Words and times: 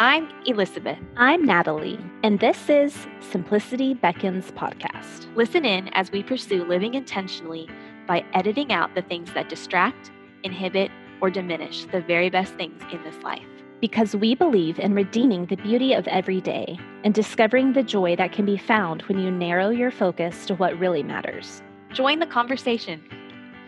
I'm 0.00 0.28
Elizabeth. 0.44 0.98
I'm 1.16 1.44
Natalie, 1.44 2.00
and 2.24 2.40
this 2.40 2.68
is 2.68 3.06
Simplicity 3.20 3.94
Beckons 3.94 4.50
podcast. 4.50 5.32
Listen 5.36 5.64
in 5.64 5.86
as 5.94 6.10
we 6.10 6.20
pursue 6.24 6.64
living 6.64 6.94
intentionally 6.94 7.68
by 8.08 8.24
editing 8.32 8.72
out 8.72 8.92
the 8.96 9.02
things 9.02 9.32
that 9.34 9.48
distract, 9.48 10.10
inhibit, 10.42 10.90
or 11.20 11.30
diminish 11.30 11.84
the 11.84 12.00
very 12.00 12.28
best 12.28 12.54
things 12.54 12.82
in 12.90 13.04
this 13.04 13.22
life. 13.22 13.46
Because 13.80 14.16
we 14.16 14.34
believe 14.34 14.80
in 14.80 14.94
redeeming 14.94 15.46
the 15.46 15.56
beauty 15.56 15.92
of 15.92 16.08
every 16.08 16.40
day 16.40 16.76
and 17.04 17.14
discovering 17.14 17.72
the 17.72 17.84
joy 17.84 18.16
that 18.16 18.32
can 18.32 18.44
be 18.44 18.56
found 18.56 19.02
when 19.02 19.20
you 19.20 19.30
narrow 19.30 19.68
your 19.68 19.92
focus 19.92 20.44
to 20.46 20.56
what 20.56 20.76
really 20.76 21.04
matters. 21.04 21.62
Join 21.92 22.18
the 22.18 22.26
conversation. 22.26 23.00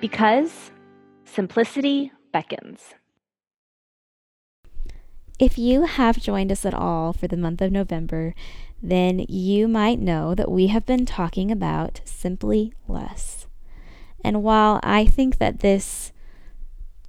Because 0.01 0.73
simplicity 1.25 2.11
beckons. 2.33 2.95
If 5.39 5.59
you 5.59 5.82
have 5.84 6.18
joined 6.18 6.50
us 6.50 6.64
at 6.64 6.73
all 6.73 7.12
for 7.12 7.29
the 7.29 7.37
month 7.37 7.61
of 7.61 7.70
November, 7.70 8.34
then 8.83 9.27
you 9.29 9.69
might 9.69 10.01
know 10.01 10.34
that 10.34 10.51
we 10.51 10.69
have 10.69 10.87
been 10.87 11.05
talking 11.05 11.51
about 11.51 12.01
simply 12.05 12.73
less. 12.88 13.47
And 14.25 14.42
while 14.42 14.80
I 14.83 15.05
think 15.05 15.37
that 15.37 15.61
this 15.61 16.12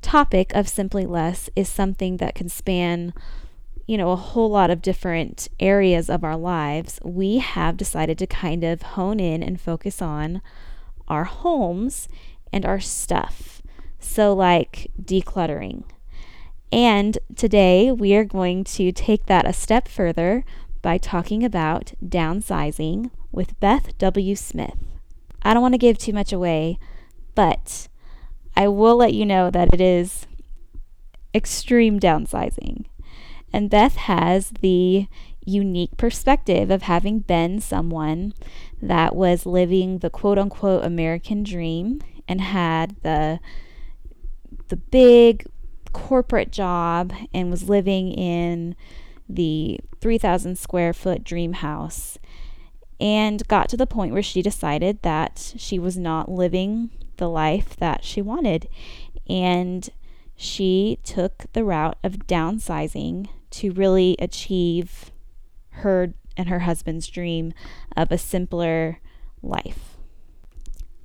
topic 0.01 0.53
of 0.53 0.67
simply 0.67 1.05
less 1.05 1.49
is 1.55 1.69
something 1.69 2.17
that 2.17 2.35
can 2.35 2.49
span 2.49 3.13
you 3.87 3.97
know 3.97 4.11
a 4.11 4.17
whole 4.17 4.49
lot 4.49 4.69
of 4.69 4.81
different 4.81 5.47
areas 5.59 6.09
of 6.09 6.23
our 6.23 6.37
lives 6.37 6.99
we 7.03 7.39
have 7.39 7.77
decided 7.77 8.17
to 8.17 8.27
kind 8.27 8.63
of 8.63 8.81
hone 8.81 9.19
in 9.19 9.41
and 9.41 9.59
focus 9.59 10.01
on 10.01 10.41
our 11.07 11.23
homes 11.23 12.07
and 12.53 12.65
our 12.65 12.79
stuff 12.79 13.61
so 13.99 14.33
like 14.33 14.91
decluttering 15.01 15.83
and 16.71 17.17
today 17.35 17.91
we 17.91 18.15
are 18.15 18.25
going 18.25 18.63
to 18.63 18.91
take 18.91 19.25
that 19.27 19.47
a 19.47 19.53
step 19.53 19.87
further 19.87 20.43
by 20.81 20.97
talking 20.97 21.43
about 21.43 21.93
downsizing 22.05 23.11
with 23.31 23.59
Beth 23.59 23.97
W. 23.97 24.35
Smith. 24.35 24.77
I 25.41 25.53
don't 25.53 25.61
want 25.61 25.73
to 25.73 25.79
give 25.79 25.97
too 25.97 26.13
much 26.13 26.33
away, 26.33 26.77
but 27.35 27.87
I 28.55 28.67
will 28.67 28.97
let 28.97 29.13
you 29.13 29.25
know 29.25 29.49
that 29.49 29.73
it 29.73 29.81
is 29.81 30.27
extreme 31.33 31.99
downsizing. 31.99 32.85
And 33.53 33.69
Beth 33.69 33.95
has 33.95 34.51
the 34.61 35.07
unique 35.45 35.95
perspective 35.95 36.69
of 36.69 36.81
having 36.81 37.19
been 37.19 37.61
someone 37.61 38.33
that 38.81 39.15
was 39.15 39.45
living 39.45 39.99
the 39.99 40.09
quote 40.09 40.37
unquote 40.37 40.83
American 40.83 41.43
dream 41.43 42.01
and 42.27 42.41
had 42.41 42.95
the 43.03 43.39
the 44.67 44.75
big 44.75 45.45
corporate 45.97 46.51
job 46.51 47.11
and 47.33 47.49
was 47.49 47.67
living 47.67 48.11
in 48.11 48.75
the 49.27 49.79
3,000 49.99 50.55
square 50.55 50.93
foot 50.93 51.23
dream 51.23 51.53
house 51.53 52.19
and 52.99 53.47
got 53.47 53.67
to 53.69 53.77
the 53.77 53.87
point 53.87 54.13
where 54.13 54.21
she 54.21 54.43
decided 54.43 55.01
that 55.01 55.53
she 55.57 55.79
was 55.79 55.97
not 55.97 56.29
living 56.29 56.91
the 57.17 57.27
life 57.27 57.75
that 57.77 58.03
she 58.03 58.21
wanted. 58.21 58.69
And 59.27 59.89
she 60.35 60.99
took 61.03 61.45
the 61.53 61.63
route 61.63 61.97
of 62.03 62.27
downsizing 62.27 63.27
to 63.49 63.71
really 63.71 64.15
achieve 64.19 65.11
her 65.69 66.13
and 66.37 66.47
her 66.47 66.59
husband's 66.59 67.07
dream 67.07 67.53
of 67.95 68.11
a 68.11 68.19
simpler 68.19 68.99
life. 69.41 69.97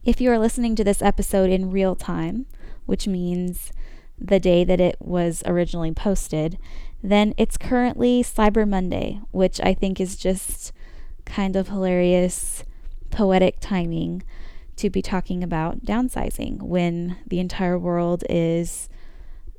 If 0.05 0.21
you 0.21 0.31
are 0.31 0.39
listening 0.39 0.77
to 0.77 0.85
this 0.85 1.01
episode 1.01 1.49
in 1.49 1.71
real 1.71 1.97
time, 1.97 2.47
which 2.85 3.09
means 3.09 3.73
the 4.23 4.41
day 4.41 4.65
that 4.65 4.81
it 4.81 4.97
was 5.01 5.43
originally 5.47 5.93
posted, 5.93 6.59
then 7.03 7.35
it's 7.37 7.57
currently 7.57 8.23
Cyber 8.23 8.69
Monday, 8.69 9.21
which 9.31 9.61
I 9.61 9.75
think 9.75 10.01
is 10.01 10.17
just 10.17 10.73
kind 11.25 11.57
of 11.57 11.69
hilarious, 11.69 12.65
poetic 13.11 13.59
timing 13.61 14.23
to 14.77 14.89
be 14.89 15.03
talking 15.03 15.43
about 15.43 15.85
downsizing 15.85 16.63
when 16.63 17.17
the 17.27 17.41
entire 17.41 17.79
world 17.79 18.25
is 18.31 18.89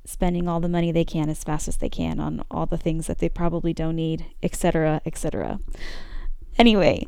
spending 0.05 0.47
all 0.47 0.59
the 0.59 0.69
money 0.69 0.91
they 0.91 1.05
can 1.05 1.29
as 1.29 1.43
fast 1.43 1.67
as 1.67 1.77
they 1.77 1.89
can 1.89 2.19
on 2.19 2.43
all 2.51 2.65
the 2.65 2.77
things 2.77 3.07
that 3.07 3.19
they 3.19 3.29
probably 3.29 3.73
don't 3.73 3.95
need, 3.95 4.25
etc., 4.41 5.01
etc. 5.05 5.59
Anyway, 6.57 7.07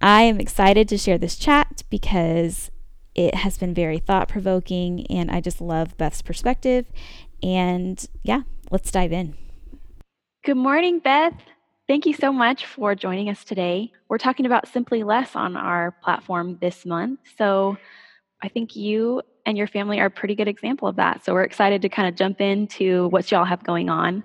I 0.00 0.22
am 0.22 0.40
excited 0.40 0.88
to 0.88 0.98
share 0.98 1.18
this 1.18 1.36
chat 1.36 1.82
because 1.90 2.70
it 3.14 3.34
has 3.34 3.58
been 3.58 3.74
very 3.74 3.98
thought 3.98 4.28
provoking, 4.28 5.06
and 5.08 5.30
I 5.30 5.40
just 5.40 5.60
love 5.60 5.96
Beth's 5.96 6.22
perspective. 6.22 6.86
And 7.42 8.04
yeah, 8.22 8.42
let's 8.70 8.90
dive 8.90 9.12
in. 9.12 9.34
Good 10.44 10.56
morning, 10.56 11.00
Beth. 11.00 11.34
Thank 11.88 12.06
you 12.06 12.14
so 12.14 12.32
much 12.32 12.66
for 12.66 12.94
joining 12.94 13.28
us 13.28 13.44
today. 13.44 13.92
We're 14.08 14.18
talking 14.18 14.46
about 14.46 14.68
Simply 14.68 15.02
Less 15.02 15.34
on 15.34 15.56
our 15.56 15.90
platform 16.02 16.56
this 16.60 16.86
month. 16.86 17.18
So 17.36 17.76
I 18.42 18.48
think 18.48 18.76
you 18.76 19.22
and 19.44 19.58
your 19.58 19.66
family 19.66 19.98
are 20.00 20.06
a 20.06 20.10
pretty 20.10 20.34
good 20.34 20.48
example 20.48 20.86
of 20.86 20.96
that. 20.96 21.24
So 21.24 21.32
we're 21.32 21.42
excited 21.42 21.82
to 21.82 21.88
kind 21.88 22.08
of 22.08 22.14
jump 22.14 22.40
into 22.40 23.08
what 23.08 23.30
y'all 23.30 23.44
have 23.44 23.64
going 23.64 23.88
on. 23.90 24.22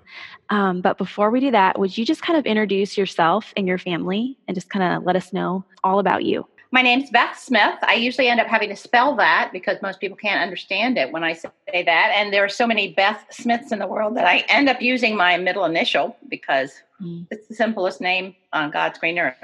Um, 0.50 0.80
but 0.80 0.96
before 0.96 1.30
we 1.30 1.40
do 1.40 1.50
that, 1.50 1.78
would 1.78 1.96
you 1.96 2.04
just 2.04 2.22
kind 2.22 2.38
of 2.38 2.46
introduce 2.46 2.96
yourself 2.96 3.52
and 3.56 3.66
your 3.66 3.78
family 3.78 4.38
and 4.46 4.54
just 4.54 4.70
kind 4.70 4.96
of 4.96 5.04
let 5.04 5.16
us 5.16 5.32
know 5.32 5.64
all 5.82 5.98
about 5.98 6.24
you? 6.24 6.46
My 6.76 6.82
name's 6.82 7.08
Beth 7.08 7.38
Smith. 7.38 7.78
I 7.84 7.94
usually 7.94 8.28
end 8.28 8.38
up 8.38 8.48
having 8.48 8.68
to 8.68 8.76
spell 8.76 9.16
that 9.16 9.48
because 9.50 9.80
most 9.80 9.98
people 9.98 10.14
can't 10.14 10.42
understand 10.42 10.98
it 10.98 11.10
when 11.10 11.24
I 11.24 11.32
say 11.32 11.48
that. 11.72 12.12
And 12.14 12.34
there 12.34 12.44
are 12.44 12.50
so 12.50 12.66
many 12.66 12.92
Beth 12.92 13.24
Smiths 13.30 13.72
in 13.72 13.78
the 13.78 13.86
world 13.86 14.14
that 14.18 14.26
I 14.26 14.44
end 14.50 14.68
up 14.68 14.82
using 14.82 15.16
my 15.16 15.38
middle 15.38 15.64
initial 15.64 16.18
because 16.28 16.74
mm. 17.00 17.26
it's 17.30 17.48
the 17.48 17.54
simplest 17.54 18.02
name 18.02 18.36
on 18.52 18.70
God's 18.70 18.98
green 18.98 19.18
earth. 19.18 19.38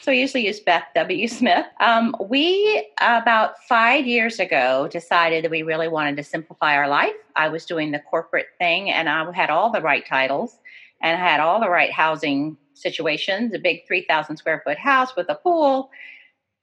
So 0.00 0.10
I 0.10 0.16
usually 0.16 0.48
use 0.48 0.58
Beth 0.58 0.82
W. 0.96 1.28
Smith. 1.28 1.66
Um, 1.78 2.12
we, 2.28 2.84
about 3.00 3.62
five 3.68 4.04
years 4.04 4.40
ago, 4.40 4.88
decided 4.90 5.44
that 5.44 5.52
we 5.52 5.62
really 5.62 5.86
wanted 5.86 6.16
to 6.16 6.24
simplify 6.24 6.74
our 6.74 6.88
life. 6.88 7.14
I 7.36 7.50
was 7.50 7.66
doing 7.66 7.92
the 7.92 8.00
corporate 8.00 8.48
thing 8.58 8.90
and 8.90 9.08
I 9.08 9.30
had 9.30 9.50
all 9.50 9.70
the 9.70 9.80
right 9.80 10.04
titles 10.04 10.58
and 11.02 11.16
I 11.22 11.24
had 11.24 11.38
all 11.38 11.60
the 11.60 11.70
right 11.70 11.92
housing 11.92 12.56
situations 12.74 13.54
a 13.54 13.60
big 13.60 13.86
3,000 13.86 14.36
square 14.36 14.60
foot 14.64 14.78
house 14.78 15.14
with 15.14 15.28
a 15.28 15.36
pool 15.36 15.90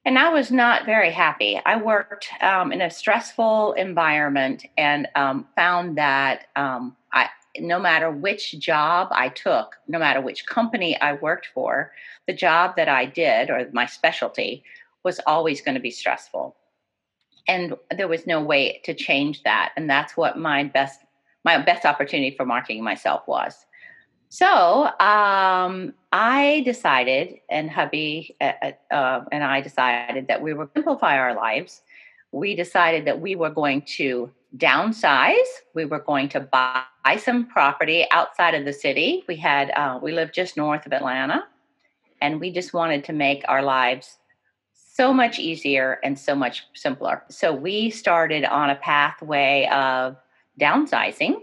and 0.05 0.19
I 0.19 0.29
was 0.29 0.51
not 0.51 0.85
very 0.85 1.11
happy. 1.11 1.59
I 1.65 1.77
worked 1.77 2.29
um, 2.41 2.71
in 2.71 2.81
a 2.81 2.91
stressful 2.91 3.73
environment 3.73 4.63
and 4.77 5.07
um, 5.15 5.47
found 5.55 5.97
that 5.97 6.45
um, 6.55 6.95
I, 7.11 7.27
no 7.57 7.79
matter 7.79 8.11
which 8.11 8.51
job 8.59 9.07
I 9.11 9.29
took, 9.29 9.75
no 9.87 9.97
matter 9.97 10.21
which 10.21 10.45
company 10.45 10.99
I 11.01 11.13
worked 11.13 11.47
for, 11.53 11.91
the 12.27 12.33
job 12.33 12.75
that 12.75 12.87
I 12.87 13.05
did 13.05 13.49
or 13.49 13.67
my 13.73 13.87
specialty 13.87 14.63
was 15.03 15.19
always 15.25 15.61
going 15.61 15.75
to 15.75 15.81
be 15.81 15.91
stressful. 15.91 16.55
And 17.47 17.75
there 17.95 18.07
was 18.07 18.27
no 18.27 18.41
way 18.41 18.81
to 18.85 18.93
change 18.93 19.41
that. 19.43 19.73
And 19.75 19.89
that's 19.89 20.15
what 20.15 20.37
my 20.37 20.63
best 20.63 20.99
my 21.43 21.61
best 21.61 21.85
opportunity 21.85 22.35
for 22.35 22.43
marketing 22.43 22.83
myself 22.83 23.27
was. 23.27 23.67
So 24.35 24.87
um, 24.99 25.93
I 26.11 26.61
decided, 26.65 27.39
and 27.49 27.71
hubby 27.71 28.35
uh, 28.41 28.51
uh, 28.91 29.23
and 29.31 29.45
I 29.45 29.61
decided 29.61 30.27
that 30.27 30.41
we 30.41 30.53
were 30.53 30.69
simplify 30.75 31.17
our 31.17 31.33
lives. 31.33 31.83
We 32.33 32.53
decided 32.53 33.05
that 33.05 33.21
we 33.21 33.37
were 33.37 33.49
going 33.49 33.83
to 33.95 34.29
downsize. 34.57 35.51
We 35.73 35.85
were 35.85 35.99
going 35.99 36.27
to 36.29 36.41
buy 36.41 36.83
some 37.17 37.47
property 37.47 38.05
outside 38.11 38.55
of 38.55 38.65
the 38.65 38.73
city. 38.73 39.23
We 39.25 39.37
had 39.37 39.71
uh, 39.71 39.99
we 40.03 40.11
lived 40.11 40.33
just 40.33 40.57
north 40.57 40.85
of 40.85 40.91
Atlanta, 40.91 41.45
and 42.19 42.41
we 42.41 42.51
just 42.51 42.73
wanted 42.73 43.05
to 43.05 43.13
make 43.13 43.45
our 43.47 43.63
lives 43.63 44.17
so 44.73 45.13
much 45.13 45.39
easier 45.39 46.01
and 46.03 46.19
so 46.19 46.35
much 46.35 46.67
simpler. 46.73 47.23
So 47.29 47.53
we 47.53 47.89
started 47.89 48.43
on 48.43 48.69
a 48.69 48.75
pathway 48.75 49.69
of 49.71 50.17
downsizing 50.59 51.35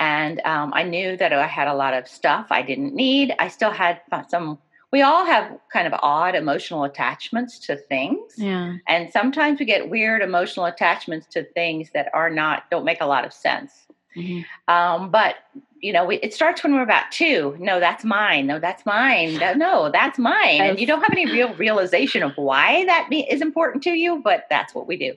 and 0.00 0.40
um, 0.44 0.72
I 0.74 0.82
knew 0.82 1.16
that 1.16 1.32
I 1.32 1.46
had 1.46 1.68
a 1.68 1.74
lot 1.74 1.94
of 1.94 2.06
stuff 2.08 2.46
I 2.50 2.62
didn't 2.62 2.94
need. 2.94 3.34
I 3.38 3.48
still 3.48 3.70
had 3.70 4.00
some. 4.28 4.58
We 4.90 5.02
all 5.02 5.26
have 5.26 5.58
kind 5.70 5.86
of 5.86 5.98
odd 6.02 6.34
emotional 6.34 6.84
attachments 6.84 7.58
to 7.66 7.76
things, 7.76 8.34
yeah. 8.36 8.76
And 8.86 9.12
sometimes 9.12 9.60
we 9.60 9.66
get 9.66 9.90
weird 9.90 10.22
emotional 10.22 10.66
attachments 10.66 11.26
to 11.28 11.44
things 11.44 11.90
that 11.94 12.08
are 12.14 12.30
not 12.30 12.70
don't 12.70 12.84
make 12.84 13.00
a 13.00 13.06
lot 13.06 13.24
of 13.24 13.32
sense. 13.32 13.86
Mm-hmm. 14.16 14.72
Um, 14.72 15.10
but 15.10 15.36
you 15.80 15.92
know, 15.92 16.04
we, 16.04 16.16
it 16.16 16.34
starts 16.34 16.62
when 16.62 16.74
we're 16.74 16.82
about 16.82 17.10
two. 17.12 17.56
No, 17.60 17.78
that's 17.80 18.04
mine. 18.04 18.46
No, 18.46 18.58
that's 18.58 18.84
mine. 18.84 19.36
No, 19.56 19.90
that's 19.90 20.18
mine. 20.18 20.60
And 20.60 20.80
you 20.80 20.86
don't 20.86 21.02
have 21.02 21.12
any 21.12 21.26
real 21.26 21.54
realization 21.54 22.22
of 22.22 22.32
why 22.36 22.84
that 22.86 23.08
is 23.12 23.40
important 23.40 23.82
to 23.84 23.90
you, 23.90 24.20
but 24.22 24.46
that's 24.50 24.74
what 24.74 24.88
we 24.88 24.96
do. 24.96 25.14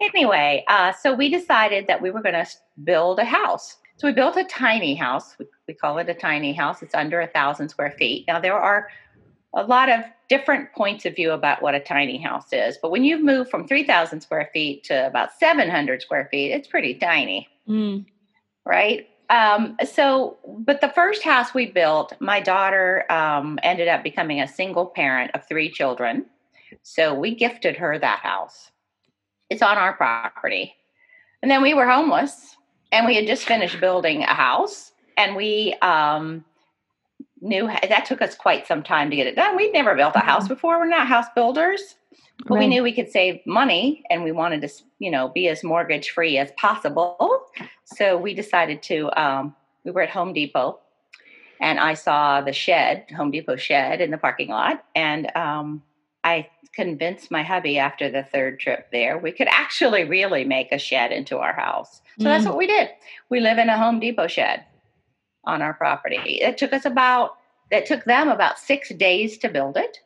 Anyway, 0.00 0.64
uh, 0.68 0.92
so 0.92 1.14
we 1.14 1.28
decided 1.28 1.86
that 1.86 2.00
we 2.02 2.10
were 2.10 2.22
going 2.22 2.34
to 2.34 2.46
build 2.84 3.18
a 3.18 3.24
house. 3.24 3.76
So 3.96 4.08
we 4.08 4.14
built 4.14 4.36
a 4.36 4.44
tiny 4.44 4.94
house. 4.94 5.36
We, 5.38 5.46
we 5.68 5.74
call 5.74 5.98
it 5.98 6.08
a 6.08 6.14
tiny 6.14 6.52
house. 6.52 6.82
It's 6.82 6.94
under 6.94 7.20
a 7.20 7.26
thousand 7.26 7.68
square 7.68 7.92
feet. 7.92 8.24
Now 8.26 8.40
there 8.40 8.58
are 8.58 8.88
a 9.54 9.62
lot 9.64 9.90
of 9.90 10.04
different 10.28 10.72
points 10.72 11.04
of 11.04 11.14
view 11.14 11.32
about 11.32 11.62
what 11.62 11.74
a 11.74 11.80
tiny 11.80 12.20
house 12.20 12.52
is. 12.52 12.78
But 12.80 12.90
when 12.90 13.04
you've 13.04 13.22
moved 13.22 13.50
from 13.50 13.68
3,000 13.68 14.20
square 14.22 14.48
feet 14.52 14.84
to 14.84 15.06
about 15.06 15.32
700 15.38 16.00
square 16.00 16.28
feet, 16.30 16.52
it's 16.52 16.68
pretty 16.68 16.94
tiny. 16.94 17.48
Mm. 17.68 18.06
Right? 18.64 19.08
Um, 19.28 19.76
so, 19.84 20.38
but 20.46 20.80
the 20.80 20.88
first 20.88 21.22
house 21.22 21.54
we 21.54 21.66
built, 21.66 22.14
my 22.20 22.40
daughter 22.40 23.10
um, 23.10 23.58
ended 23.62 23.88
up 23.88 24.02
becoming 24.02 24.40
a 24.40 24.48
single 24.48 24.86
parent 24.86 25.30
of 25.34 25.46
three 25.46 25.70
children. 25.70 26.26
So 26.82 27.14
we 27.14 27.34
gifted 27.34 27.76
her 27.76 27.98
that 27.98 28.20
house. 28.20 28.70
It's 29.50 29.62
on 29.62 29.76
our 29.76 29.94
property. 29.94 30.74
And 31.42 31.50
then 31.50 31.62
we 31.62 31.74
were 31.74 31.88
homeless 31.88 32.56
and 32.92 33.06
we 33.06 33.16
had 33.16 33.26
just 33.26 33.44
finished 33.44 33.80
building 33.80 34.22
a 34.22 34.34
house 34.34 34.92
and 35.16 35.34
we 35.34 35.74
um, 35.82 36.44
knew 37.40 37.66
that 37.66 38.04
took 38.06 38.22
us 38.22 38.34
quite 38.34 38.66
some 38.66 38.82
time 38.82 39.10
to 39.10 39.16
get 39.16 39.26
it 39.26 39.34
done. 39.34 39.56
We'd 39.56 39.72
never 39.72 39.94
built 39.94 40.14
a 40.14 40.20
house 40.20 40.44
mm-hmm. 40.44 40.54
before. 40.54 40.78
We're 40.78 40.86
not 40.86 41.08
house 41.08 41.26
builders, 41.34 41.96
but 42.46 42.54
right. 42.54 42.60
we 42.60 42.66
knew 42.68 42.82
we 42.82 42.92
could 42.92 43.10
save 43.10 43.40
money 43.46 44.04
and 44.10 44.22
we 44.22 44.30
wanted 44.30 44.60
to, 44.60 44.68
you 44.98 45.10
know, 45.10 45.28
be 45.28 45.48
as 45.48 45.64
mortgage 45.64 46.10
free 46.10 46.38
as 46.38 46.52
possible. 46.56 47.46
So 47.84 48.16
we 48.16 48.34
decided 48.34 48.82
to, 48.84 49.10
um, 49.20 49.56
we 49.84 49.90
were 49.90 50.02
at 50.02 50.10
Home 50.10 50.32
Depot 50.32 50.78
and 51.60 51.80
I 51.80 51.94
saw 51.94 52.40
the 52.40 52.52
shed, 52.52 53.06
Home 53.16 53.30
Depot 53.30 53.56
shed 53.56 54.00
in 54.00 54.10
the 54.10 54.18
parking 54.18 54.48
lot. 54.48 54.84
And 54.94 55.34
um, 55.36 55.82
I 56.24 56.48
convinced 56.74 57.30
my 57.30 57.42
hubby 57.42 57.78
after 57.78 58.10
the 58.10 58.22
third 58.22 58.58
trip 58.58 58.88
there 58.92 59.18
we 59.18 59.30
could 59.30 59.48
actually 59.48 60.04
really 60.04 60.44
make 60.44 60.72
a 60.72 60.78
shed 60.78 61.12
into 61.12 61.38
our 61.38 61.52
house. 61.52 62.00
So 62.18 62.24
mm. 62.24 62.28
that's 62.28 62.46
what 62.46 62.56
we 62.56 62.66
did. 62.66 62.88
We 63.28 63.40
live 63.40 63.58
in 63.58 63.68
a 63.68 63.78
Home 63.78 64.00
Depot 64.00 64.26
shed 64.26 64.64
on 65.44 65.60
our 65.60 65.74
property. 65.74 66.38
It 66.40 66.56
took 66.58 66.72
us 66.72 66.84
about 66.84 67.36
it 67.70 67.86
took 67.86 68.04
them 68.04 68.28
about 68.28 68.58
6 68.58 68.90
days 68.96 69.38
to 69.38 69.48
build 69.48 69.76
it. 69.76 69.98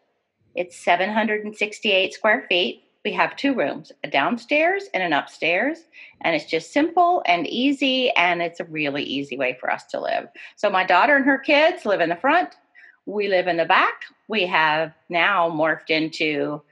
It's 0.54 0.76
768 0.76 2.14
square 2.14 2.46
feet. 2.48 2.82
We 3.04 3.12
have 3.12 3.36
two 3.36 3.54
rooms, 3.54 3.92
a 4.02 4.08
downstairs 4.08 4.84
and 4.92 5.02
an 5.02 5.12
upstairs, 5.12 5.78
and 6.22 6.34
it's 6.34 6.46
just 6.46 6.72
simple 6.72 7.22
and 7.26 7.46
easy 7.46 8.10
and 8.10 8.42
it's 8.42 8.58
a 8.58 8.64
really 8.64 9.04
easy 9.04 9.36
way 9.36 9.56
for 9.60 9.70
us 9.70 9.84
to 9.86 10.00
live. 10.00 10.28
So 10.56 10.70
my 10.70 10.84
daughter 10.84 11.14
and 11.16 11.24
her 11.24 11.38
kids 11.38 11.86
live 11.86 12.00
in 12.00 12.08
the 12.08 12.16
front. 12.16 12.56
We 13.06 13.28
live 13.28 13.46
in 13.46 13.56
the 13.56 13.64
back. 13.64 14.02
We 14.28 14.46
have 14.46 14.92
now 15.08 15.48
morphed 15.48 15.90
into 15.90 16.62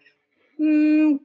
mm, 0.61 1.19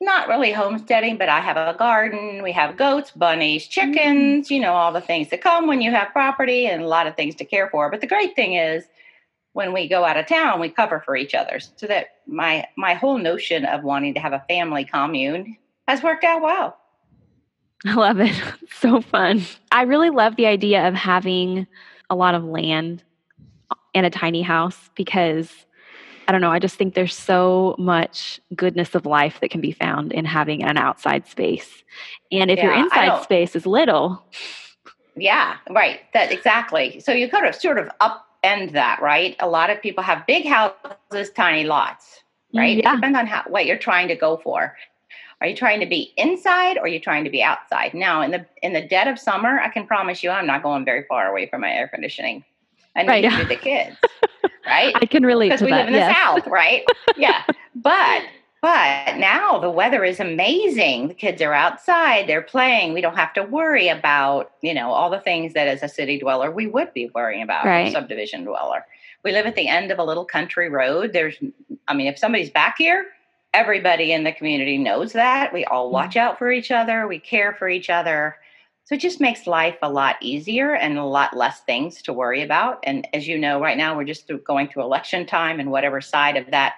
not 0.00 0.28
really 0.28 0.52
homesteading, 0.52 1.18
but 1.18 1.28
I 1.28 1.40
have 1.40 1.56
a 1.56 1.76
garden. 1.78 2.42
We 2.42 2.52
have 2.52 2.76
goats, 2.76 3.10
bunnies, 3.10 3.66
chickens, 3.66 4.48
mm. 4.48 4.50
you 4.50 4.60
know, 4.60 4.72
all 4.72 4.92
the 4.92 5.00
things 5.00 5.28
that 5.30 5.42
come 5.42 5.66
when 5.66 5.80
you 5.80 5.90
have 5.90 6.12
property 6.12 6.66
and 6.66 6.82
a 6.82 6.88
lot 6.88 7.06
of 7.06 7.16
things 7.16 7.34
to 7.36 7.44
care 7.44 7.68
for. 7.68 7.90
But 7.90 8.00
the 8.00 8.06
great 8.06 8.34
thing 8.34 8.54
is 8.54 8.84
when 9.52 9.72
we 9.72 9.88
go 9.88 10.04
out 10.04 10.16
of 10.16 10.26
town, 10.26 10.60
we 10.60 10.68
cover 10.68 11.00
for 11.00 11.16
each 11.16 11.34
other. 11.34 11.60
So 11.60 11.86
that 11.86 12.06
my 12.26 12.66
my 12.76 12.94
whole 12.94 13.18
notion 13.18 13.64
of 13.64 13.82
wanting 13.82 14.14
to 14.14 14.20
have 14.20 14.32
a 14.32 14.44
family 14.48 14.84
commune 14.84 15.56
has 15.86 16.02
worked 16.02 16.24
out 16.24 16.42
well. 16.42 16.76
I 17.84 17.94
love 17.94 18.20
it. 18.20 18.40
so 18.72 19.00
fun. 19.00 19.42
I 19.72 19.82
really 19.82 20.10
love 20.10 20.36
the 20.36 20.46
idea 20.46 20.86
of 20.86 20.94
having 20.94 21.66
a 22.08 22.14
lot 22.14 22.34
of 22.34 22.44
land 22.44 23.02
and 23.94 24.06
a 24.06 24.10
tiny 24.10 24.42
house 24.42 24.90
because 24.94 25.66
I 26.28 26.32
don't 26.32 26.42
know, 26.42 26.52
I 26.52 26.60
just 26.60 26.76
think 26.76 26.94
there's 26.94 27.16
so 27.16 27.74
much 27.76 28.40
goodness 28.54 28.94
of 28.94 29.04
life 29.04 29.40
that 29.40 29.50
can 29.50 29.60
be 29.60 29.72
found 29.72 30.12
in 30.12 30.24
having 30.24 30.62
an 30.62 30.76
outside 30.76 31.26
space. 31.26 31.82
And 32.30 32.52
if 32.52 32.58
yeah, 32.58 32.66
your 32.66 32.74
inside 32.74 33.22
space 33.24 33.56
is 33.56 33.66
little. 33.66 34.22
Yeah, 35.16 35.56
right. 35.70 36.00
That 36.14 36.30
exactly. 36.30 37.00
So 37.00 37.10
you 37.10 37.28
kind 37.28 37.46
of 37.46 37.56
sort 37.56 37.78
of 37.78 37.90
upend 38.00 38.72
that, 38.74 39.02
right? 39.02 39.34
A 39.40 39.48
lot 39.48 39.70
of 39.70 39.82
people 39.82 40.04
have 40.04 40.24
big 40.26 40.46
houses, 40.46 41.30
tiny 41.34 41.64
lots, 41.64 42.22
mm, 42.54 42.60
right? 42.60 42.76
Yeah. 42.76 42.92
It 42.92 42.96
depends 42.96 43.18
on 43.18 43.26
how 43.26 43.42
what 43.48 43.66
you're 43.66 43.76
trying 43.76 44.06
to 44.06 44.14
go 44.14 44.36
for. 44.36 44.76
Are 45.40 45.46
you 45.46 45.56
trying 45.56 45.80
to 45.80 45.86
be 45.86 46.12
inside 46.16 46.76
or 46.76 46.82
are 46.82 46.88
you 46.88 47.00
trying 47.00 47.24
to 47.24 47.30
be 47.30 47.42
outside? 47.42 47.92
Now, 47.92 48.22
in 48.22 48.30
the 48.30 48.46
in 48.62 48.72
the 48.72 48.86
dead 48.86 49.08
of 49.08 49.18
summer, 49.18 49.58
I 49.58 49.68
can 49.68 49.86
promise 49.86 50.22
you 50.22 50.30
I'm 50.30 50.46
not 50.46 50.62
going 50.62 50.84
very 50.84 51.04
far 51.08 51.26
away 51.28 51.48
from 51.48 51.62
my 51.62 51.72
air 51.72 51.88
conditioning. 51.88 52.44
I 52.96 53.02
need 53.02 53.08
right. 53.08 53.48
the 53.48 53.56
kids. 53.56 53.96
right? 54.66 54.94
I 55.00 55.06
can 55.06 55.24
relate 55.24 55.48
because 55.48 55.62
we 55.62 55.70
that, 55.70 55.86
live 55.86 55.88
in 55.88 55.94
yes. 55.94 56.08
the 56.08 56.14
South, 56.14 56.46
right? 56.46 56.84
yeah, 57.16 57.42
but 57.74 58.22
but 58.62 59.16
now 59.16 59.58
the 59.58 59.70
weather 59.70 60.04
is 60.04 60.20
amazing. 60.20 61.08
The 61.08 61.14
kids 61.14 61.40
are 61.40 61.54
outside, 61.54 62.28
they're 62.28 62.42
playing. 62.42 62.92
We 62.92 63.00
don't 63.00 63.16
have 63.16 63.32
to 63.34 63.42
worry 63.42 63.88
about 63.88 64.52
you 64.60 64.74
know 64.74 64.90
all 64.90 65.10
the 65.10 65.20
things 65.20 65.54
that 65.54 65.68
as 65.68 65.82
a 65.82 65.88
city 65.88 66.18
dweller 66.18 66.50
we 66.50 66.66
would 66.66 66.92
be 66.92 67.10
worrying 67.14 67.42
about. 67.42 67.64
Right. 67.64 67.92
subdivision 67.92 68.44
dweller. 68.44 68.84
We 69.22 69.32
live 69.32 69.46
at 69.46 69.54
the 69.54 69.68
end 69.68 69.90
of 69.90 69.98
a 69.98 70.04
little 70.04 70.24
country 70.24 70.68
road. 70.68 71.12
There's, 71.12 71.36
I 71.88 71.94
mean, 71.94 72.06
if 72.06 72.18
somebody's 72.18 72.50
back 72.50 72.76
here, 72.78 73.06
everybody 73.52 74.12
in 74.12 74.24
the 74.24 74.32
community 74.32 74.78
knows 74.78 75.12
that. 75.12 75.52
We 75.52 75.64
all 75.66 75.90
watch 75.90 76.10
mm-hmm. 76.10 76.30
out 76.30 76.38
for 76.38 76.50
each 76.50 76.70
other. 76.70 77.06
We 77.06 77.18
care 77.18 77.52
for 77.52 77.68
each 77.68 77.90
other. 77.90 78.36
So 78.90 78.96
it 78.96 79.00
just 79.00 79.20
makes 79.20 79.46
life 79.46 79.76
a 79.82 79.88
lot 79.88 80.16
easier 80.20 80.74
and 80.74 80.98
a 80.98 81.04
lot 81.04 81.36
less 81.36 81.60
things 81.60 82.02
to 82.02 82.12
worry 82.12 82.42
about. 82.42 82.80
And 82.82 83.06
as 83.14 83.28
you 83.28 83.38
know, 83.38 83.60
right 83.60 83.76
now 83.76 83.96
we're 83.96 84.02
just 84.02 84.28
going 84.44 84.66
through 84.66 84.82
election 84.82 85.26
time, 85.26 85.60
and 85.60 85.70
whatever 85.70 86.00
side 86.00 86.36
of 86.36 86.50
that 86.50 86.74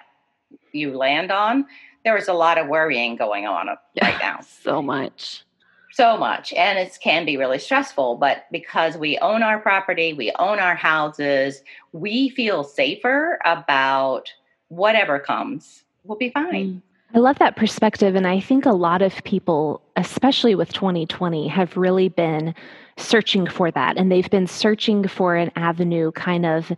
you 0.73 0.95
land 0.95 1.31
on, 1.31 1.65
there 2.05 2.15
is 2.15 2.27
a 2.27 2.33
lot 2.33 2.59
of 2.59 2.67
worrying 2.67 3.15
going 3.15 3.47
on 3.47 3.67
right 3.99 4.19
now. 4.21 4.41
so 4.63 4.79
much. 4.79 5.43
So 5.91 6.15
much. 6.15 6.53
And 6.53 6.77
it 6.77 6.95
can 7.01 7.25
be 7.25 7.35
really 7.35 7.57
stressful. 7.57 8.17
But 8.17 8.45
because 8.51 8.95
we 8.95 9.17
own 9.17 9.41
our 9.41 9.57
property, 9.57 10.13
we 10.13 10.31
own 10.37 10.59
our 10.59 10.75
houses, 10.75 11.63
we 11.93 12.29
feel 12.29 12.63
safer 12.63 13.39
about 13.43 14.31
whatever 14.67 15.17
comes. 15.17 15.83
We'll 16.03 16.19
be 16.19 16.29
fine. 16.29 16.75
Mm. 16.75 16.81
I 17.15 17.19
love 17.19 17.39
that 17.39 17.55
perspective. 17.55 18.13
And 18.13 18.27
I 18.27 18.39
think 18.39 18.67
a 18.67 18.71
lot 18.71 19.01
of 19.01 19.23
people, 19.23 19.82
especially 19.95 20.55
with 20.55 20.73
2020, 20.73 21.47
have 21.47 21.75
really 21.77 22.09
been 22.09 22.53
searching 22.97 23.47
for 23.47 23.71
that. 23.71 23.97
And 23.97 24.11
they've 24.11 24.29
been 24.29 24.47
searching 24.47 25.07
for 25.07 25.35
an 25.35 25.51
avenue 25.55 26.11
kind 26.11 26.45
of, 26.45 26.71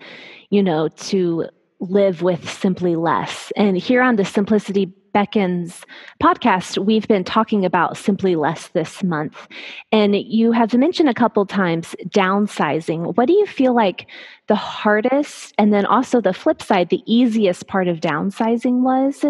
you 0.50 0.64
know, 0.64 0.88
to 0.88 1.48
live 1.80 2.22
with 2.22 2.50
simply 2.50 2.96
less. 2.96 3.52
And 3.56 3.78
here 3.78 4.02
on 4.02 4.16
the 4.16 4.26
Simplicity 4.26 4.94
Beckons 5.16 5.86
podcast, 6.22 6.78
we've 6.78 7.08
been 7.08 7.24
talking 7.24 7.64
about 7.64 7.96
simply 7.96 8.36
less 8.36 8.68
this 8.70 9.02
month. 9.02 9.48
And 9.94 10.14
you 10.14 10.52
have 10.52 10.74
mentioned 10.74 11.08
a 11.08 11.14
couple 11.14 11.46
times 11.46 11.96
downsizing. 12.10 13.16
What 13.16 13.28
do 13.28 13.34
you 13.34 13.46
feel 13.46 13.74
like 13.74 14.08
the 14.48 14.56
hardest 14.56 15.54
and 15.58 15.72
then 15.72 15.86
also 15.86 16.20
the 16.20 16.34
flip 16.34 16.62
side, 16.62 16.90
the 16.90 17.02
easiest 17.06 17.66
part 17.68 17.88
of 17.88 18.02
downsizing 18.02 18.82
was 18.82 19.24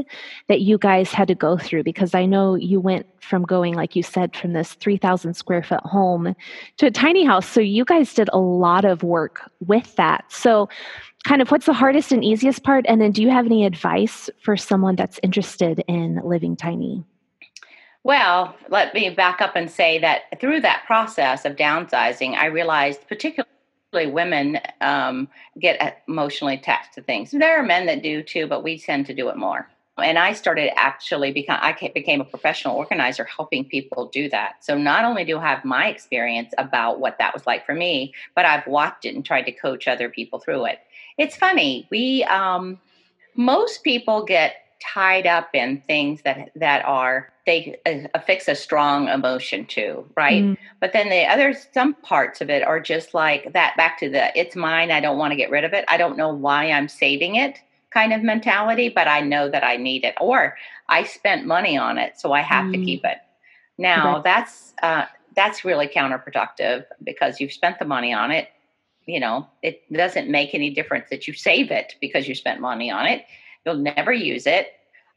that 0.48 0.62
you 0.62 0.80
guys 0.80 1.12
had 1.12 1.28
to 1.28 1.36
go 1.36 1.56
through? 1.56 1.84
Because 1.84 2.16
I 2.16 2.26
know 2.26 2.56
you 2.56 2.80
went 2.80 3.06
from 3.22 3.44
going, 3.44 3.76
like 3.76 3.96
you 3.96 4.02
said, 4.02 4.36
from 4.36 4.54
this 4.54 4.74
3,000 4.74 5.36
square 5.36 5.62
foot 5.62 5.82
home 5.82 6.36
to 6.78 6.88
a 6.88 6.92
tiny 6.92 7.24
house. 7.26 7.48
So 7.48 7.62
you 7.62 7.86
guys 7.86 8.12
did 8.16 8.30
a 8.34 8.40
lot 8.40 8.86
of 8.86 9.04
work 9.04 9.52
with 9.60 9.96
that. 9.98 10.26
So 10.32 10.68
kind 11.26 11.42
of 11.42 11.52
what's 11.52 11.66
the 11.66 11.74
hardest 11.74 12.12
and 12.12 12.24
easiest 12.24 12.64
part? 12.64 12.86
And 12.88 13.02
then 13.02 13.12
do 13.12 13.22
you 13.22 13.30
have 13.30 13.46
any 13.46 13.66
advice 13.66 14.30
for 14.42 14.56
someone 14.56 14.96
that's 14.96 15.20
interested 15.24 15.84
in 15.88 16.22
living 16.24 16.56
tiny? 16.56 17.04
Well, 18.04 18.56
let 18.70 18.94
me 18.94 19.10
back 19.10 19.42
up 19.42 19.56
and 19.56 19.70
say 19.70 19.98
that 20.00 20.40
through 20.40 20.62
that 20.62 20.84
process 20.86 21.44
of 21.44 21.56
downsizing, 21.56 22.36
I 22.36 22.46
realized 22.46 23.08
particularly 23.08 23.50
women 23.94 24.60
um, 24.80 25.28
get 25.60 26.04
emotionally 26.08 26.54
attached 26.54 26.94
to 26.94 27.02
things. 27.02 27.32
There 27.32 27.60
are 27.60 27.64
men 27.64 27.88
that 27.88 28.04
do 28.04 28.22
too, 28.22 28.46
but 28.46 28.64
we 28.64 28.78
tend 28.78 29.08
to 29.08 29.16
do 29.16 29.30
it 29.30 29.38
more. 29.38 29.68
And 29.98 30.20
I 30.20 30.34
started 30.34 30.78
actually 30.78 31.32
become 31.32 31.58
I 31.62 31.74
became 31.96 32.20
a 32.20 32.26
professional 32.26 32.76
organizer, 32.76 33.24
helping 33.24 33.64
people 33.64 34.10
do 34.10 34.30
that. 34.30 34.64
So 34.64 34.78
not 34.78 35.06
only 35.06 35.24
do 35.24 35.38
I 35.40 35.50
have 35.50 35.64
my 35.64 35.88
experience 35.88 36.54
about 36.58 37.00
what 37.00 37.18
that 37.18 37.34
was 37.34 37.48
like 37.48 37.66
for 37.66 37.74
me, 37.74 38.14
but 38.36 38.46
I've 38.46 38.68
watched 38.68 39.06
it 39.06 39.16
and 39.16 39.24
tried 39.24 39.44
to 39.44 39.54
coach 39.54 39.88
other 39.88 40.10
people 40.10 40.40
through 40.40 40.66
it 40.66 40.80
it's 41.18 41.36
funny. 41.36 41.88
We 41.92 42.24
um, 42.26 42.80
most 43.36 43.84
people 43.84 44.24
get 44.26 44.56
tied 44.82 45.26
up 45.26 45.50
in 45.54 45.82
things 45.88 46.22
that 46.24 46.52
that 46.56 46.86
are 46.86 47.32
they 47.46 47.78
uh, 47.86 48.08
affix 48.14 48.48
a 48.48 48.56
strong 48.56 49.08
emotion 49.08 49.66
to, 49.68 50.06
right? 50.16 50.44
Mm. 50.44 50.58
But 50.80 50.94
then 50.94 51.10
the 51.10 51.26
other 51.26 51.56
some 51.74 51.94
parts 51.96 52.42
of 52.42 52.50
it 52.50 52.64
are 52.64 52.80
just 52.80 53.14
like 53.14 53.54
that. 53.54 53.76
Back 53.78 54.00
to 54.00 54.10
the 54.10 54.38
it's 54.38 54.56
mine. 54.56 54.92
I 54.92 55.00
don't 55.00 55.18
want 55.18 55.32
to 55.32 55.38
get 55.38 55.52
rid 55.52 55.64
of 55.64 55.74
it. 55.74 55.86
I 55.88 55.98
don't 55.98 56.18
know 56.18 56.34
why 56.34 56.72
I'm 56.72 56.88
saving 56.88 57.36
it 57.36 57.60
kind 57.92 58.12
of 58.12 58.22
mentality, 58.22 58.90
but 58.90 59.08
I 59.08 59.22
know 59.22 59.50
that 59.50 59.64
I 59.64 59.78
need 59.78 60.04
it, 60.04 60.16
or 60.20 60.58
I 60.90 61.04
spent 61.04 61.46
money 61.46 61.78
on 61.78 61.98
it, 61.98 62.20
so 62.20 62.34
I 62.34 62.42
have 62.42 62.66
mm. 62.66 62.74
to 62.74 62.86
keep 62.86 63.06
it. 63.06 63.20
Now 63.78 64.18
okay. 64.18 64.22
that's 64.26 64.74
uh, 64.84 65.06
that's 65.36 65.66
really 65.66 65.88
counterproductive 65.88 66.86
because 67.04 67.40
you've 67.40 67.54
spent 67.54 67.80
the 67.80 67.86
money 67.86 68.14
on 68.14 68.32
it 68.32 68.50
you 69.06 69.20
know, 69.20 69.48
it 69.62 69.82
doesn't 69.92 70.30
make 70.30 70.54
any 70.54 70.70
difference 70.70 71.10
that 71.10 71.28
you 71.28 71.34
save 71.34 71.72
it 71.72 71.96
because 72.02 72.28
you 72.28 72.36
spent 72.36 72.60
money 72.60 72.90
on 72.90 73.06
it. 73.06 73.26
You'll 73.66 73.76
never 73.76 74.12
use 74.12 74.48
it. 74.48 74.74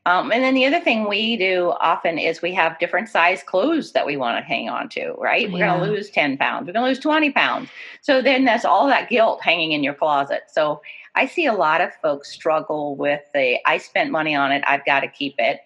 Um, 0.06 0.32
and 0.32 0.42
then 0.42 0.54
the 0.54 0.64
other 0.64 0.80
thing 0.80 1.06
we 1.06 1.36
do 1.36 1.74
often 1.80 2.18
is 2.18 2.40
we 2.40 2.54
have 2.54 2.78
different 2.78 3.10
size 3.10 3.42
clothes 3.42 3.92
that 3.92 4.06
we 4.06 4.16
want 4.16 4.38
to 4.38 4.42
hang 4.42 4.70
on 4.70 4.88
to, 4.90 5.12
right? 5.18 5.52
We're 5.52 5.66
going 5.66 5.80
to 5.80 5.86
lose 5.86 6.08
10 6.08 6.38
pounds. 6.38 6.66
We're 6.66 6.72
going 6.72 6.84
to 6.84 6.88
lose 6.88 6.98
20 6.98 7.30
pounds. 7.32 7.68
So 8.00 8.22
then 8.22 8.46
that's 8.46 8.64
all 8.64 8.86
that 8.86 9.10
guilt 9.10 9.42
hanging 9.42 9.72
in 9.72 9.82
your 9.82 9.92
closet. 9.92 10.44
So 10.50 10.80
I 11.14 11.26
see 11.26 11.44
a 11.44 11.52
lot 11.52 11.82
of 11.82 11.92
folks 12.00 12.30
struggle 12.32 12.96
with 12.96 13.20
the 13.34 13.58
I 13.66 13.76
spent 13.76 14.10
money 14.10 14.34
on 14.34 14.50
it, 14.50 14.64
I've 14.66 14.84
got 14.86 15.00
to 15.00 15.08
keep 15.08 15.34
it. 15.36 15.60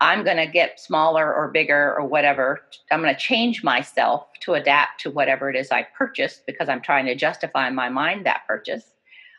I'm 0.00 0.24
going 0.24 0.36
to 0.36 0.46
get 0.46 0.80
smaller 0.80 1.32
or 1.32 1.48
bigger 1.48 1.94
or 1.96 2.04
whatever. 2.04 2.60
I'm 2.90 3.00
going 3.00 3.14
to 3.14 3.20
change 3.20 3.62
myself 3.62 4.26
to 4.40 4.54
adapt 4.54 5.00
to 5.02 5.10
whatever 5.10 5.48
it 5.48 5.56
is 5.56 5.70
I 5.70 5.86
purchased 5.96 6.46
because 6.46 6.68
I'm 6.68 6.82
trying 6.82 7.06
to 7.06 7.14
justify 7.14 7.68
in 7.68 7.74
my 7.74 7.88
mind 7.88 8.26
that 8.26 8.42
purchase. 8.46 8.84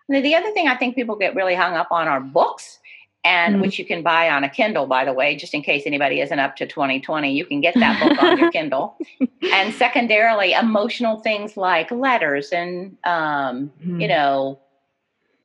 And 0.08 0.24
the 0.24 0.36
other 0.36 0.52
thing 0.52 0.68
I 0.68 0.76
think 0.76 0.96
people 0.96 1.16
get 1.16 1.36
really 1.36 1.56
hung 1.56 1.74
up 1.74 1.88
on 1.92 2.08
are 2.08 2.22
books 2.22 2.80
and 3.26 3.56
mm 3.56 3.62
which 3.62 3.80
you 3.80 3.86
can 3.86 4.04
buy 4.04 4.30
on 4.30 4.44
a 4.44 4.50
Kindle, 4.50 4.86
by 4.86 5.04
the 5.04 5.12
way, 5.12 5.36
just 5.36 5.56
in 5.56 5.64
case 5.64 5.84
anybody 5.88 6.22
isn't 6.22 6.38
up 6.38 6.56
to 6.58 6.68
2020, 6.68 7.34
you 7.34 7.44
can 7.44 7.60
get 7.60 7.74
that 7.74 8.00
book 8.00 8.22
on 8.22 8.38
your 8.38 8.52
Kindle. 8.52 8.96
And 9.52 9.74
secondarily, 9.74 10.54
emotional 10.54 11.22
things 11.22 11.58
like 11.58 11.90
letters 11.90 12.52
and, 12.52 12.96
um, 13.04 13.72
mm 13.84 14.00
you 14.00 14.08
know, 14.08 14.60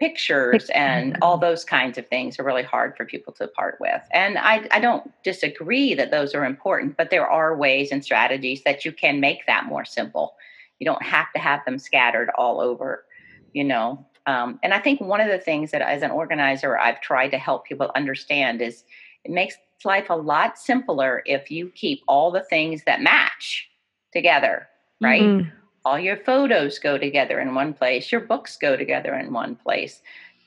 pictures 0.01 0.71
and 0.71 1.17
all 1.21 1.37
those 1.37 1.63
kinds 1.63 1.99
of 1.99 2.09
things 2.09 2.39
are 2.39 2.43
really 2.43 2.63
hard 2.63 2.97
for 2.97 3.05
people 3.05 3.35
to 3.35 3.47
part 3.49 3.77
with. 3.81 4.01
And 4.13 4.39
I, 4.39 4.67
I 4.71 4.81
don't 4.81 5.13
disagree 5.23 5.95
that 5.95 6.11
those 6.11 6.35
are 6.35 6.47
important, 6.47 6.97
but 6.97 7.11
there 7.11 7.29
are 7.29 7.55
ways 7.55 7.93
and 7.93 8.03
strategies 8.03 8.65
that 8.65 8.85
you 8.85 8.93
can 8.93 9.21
make 9.21 9.47
that 9.47 9.67
more 9.67 9.85
simple. 9.85 10.37
You 10.79 10.87
don't 10.87 11.03
have 11.03 11.31
to 11.35 11.39
have 11.39 11.63
them 11.67 11.79
scattered 11.79 12.31
all 12.39 12.63
over, 12.63 13.05
you 13.53 13.63
know. 13.63 14.07
Um, 14.27 14.59
and 14.63 14.73
I 14.73 14.81
think 14.81 15.03
one 15.03 15.21
of 15.21 15.29
the 15.29 15.39
things 15.39 15.71
that 15.73 15.83
as 15.83 16.03
an 16.03 16.11
organizer 16.11 16.79
I've 16.79 17.03
tried 17.03 17.29
to 17.31 17.39
help 17.39 17.67
people 17.67 17.91
understand 17.95 18.63
is 18.63 18.85
it 19.25 19.31
makes 19.31 19.57
life 19.85 20.09
a 20.09 20.17
lot 20.17 20.59
simpler 20.59 21.23
if 21.27 21.51
you 21.51 21.71
keep 21.75 22.01
all 22.09 22.31
the 22.31 22.43
things 22.45 22.85
that 22.87 23.03
match 23.03 23.69
together, 24.13 24.67
right? 25.01 25.23
Mm-hmm 25.23 25.60
all 25.85 25.99
your 25.99 26.17
photos 26.17 26.79
go 26.79 26.99
together 26.99 27.41
in 27.41 27.55
one 27.55 27.73
place 27.73 28.13
your 28.13 28.21
books 28.21 28.57
go 28.57 28.77
together 28.77 29.15
in 29.15 29.33
one 29.33 29.57
place. 29.57 30.03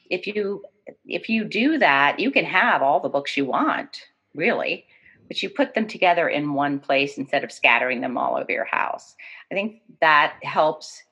If 0.09 0.27
you 0.27 0.63
if 1.05 1.29
you 1.29 1.45
do 1.45 1.77
that 1.77 2.19
you 2.19 2.31
can 2.31 2.45
have 2.45 2.81
all 2.81 2.99
the 2.99 3.09
books 3.09 3.37
you 3.37 3.45
want 3.45 4.01
really 4.35 4.85
but 5.27 5.41
you 5.41 5.49
put 5.49 5.73
them 5.73 5.87
together 5.87 6.27
in 6.27 6.53
one 6.53 6.79
place 6.79 7.17
instead 7.17 7.43
of 7.43 7.51
scattering 7.51 8.01
them 8.01 8.17
all 8.17 8.35
over 8.35 8.51
your 8.51 8.65
house. 8.65 9.15
I 9.51 9.55
think 9.55 9.81
that 10.01 10.35
helps. 10.43 11.03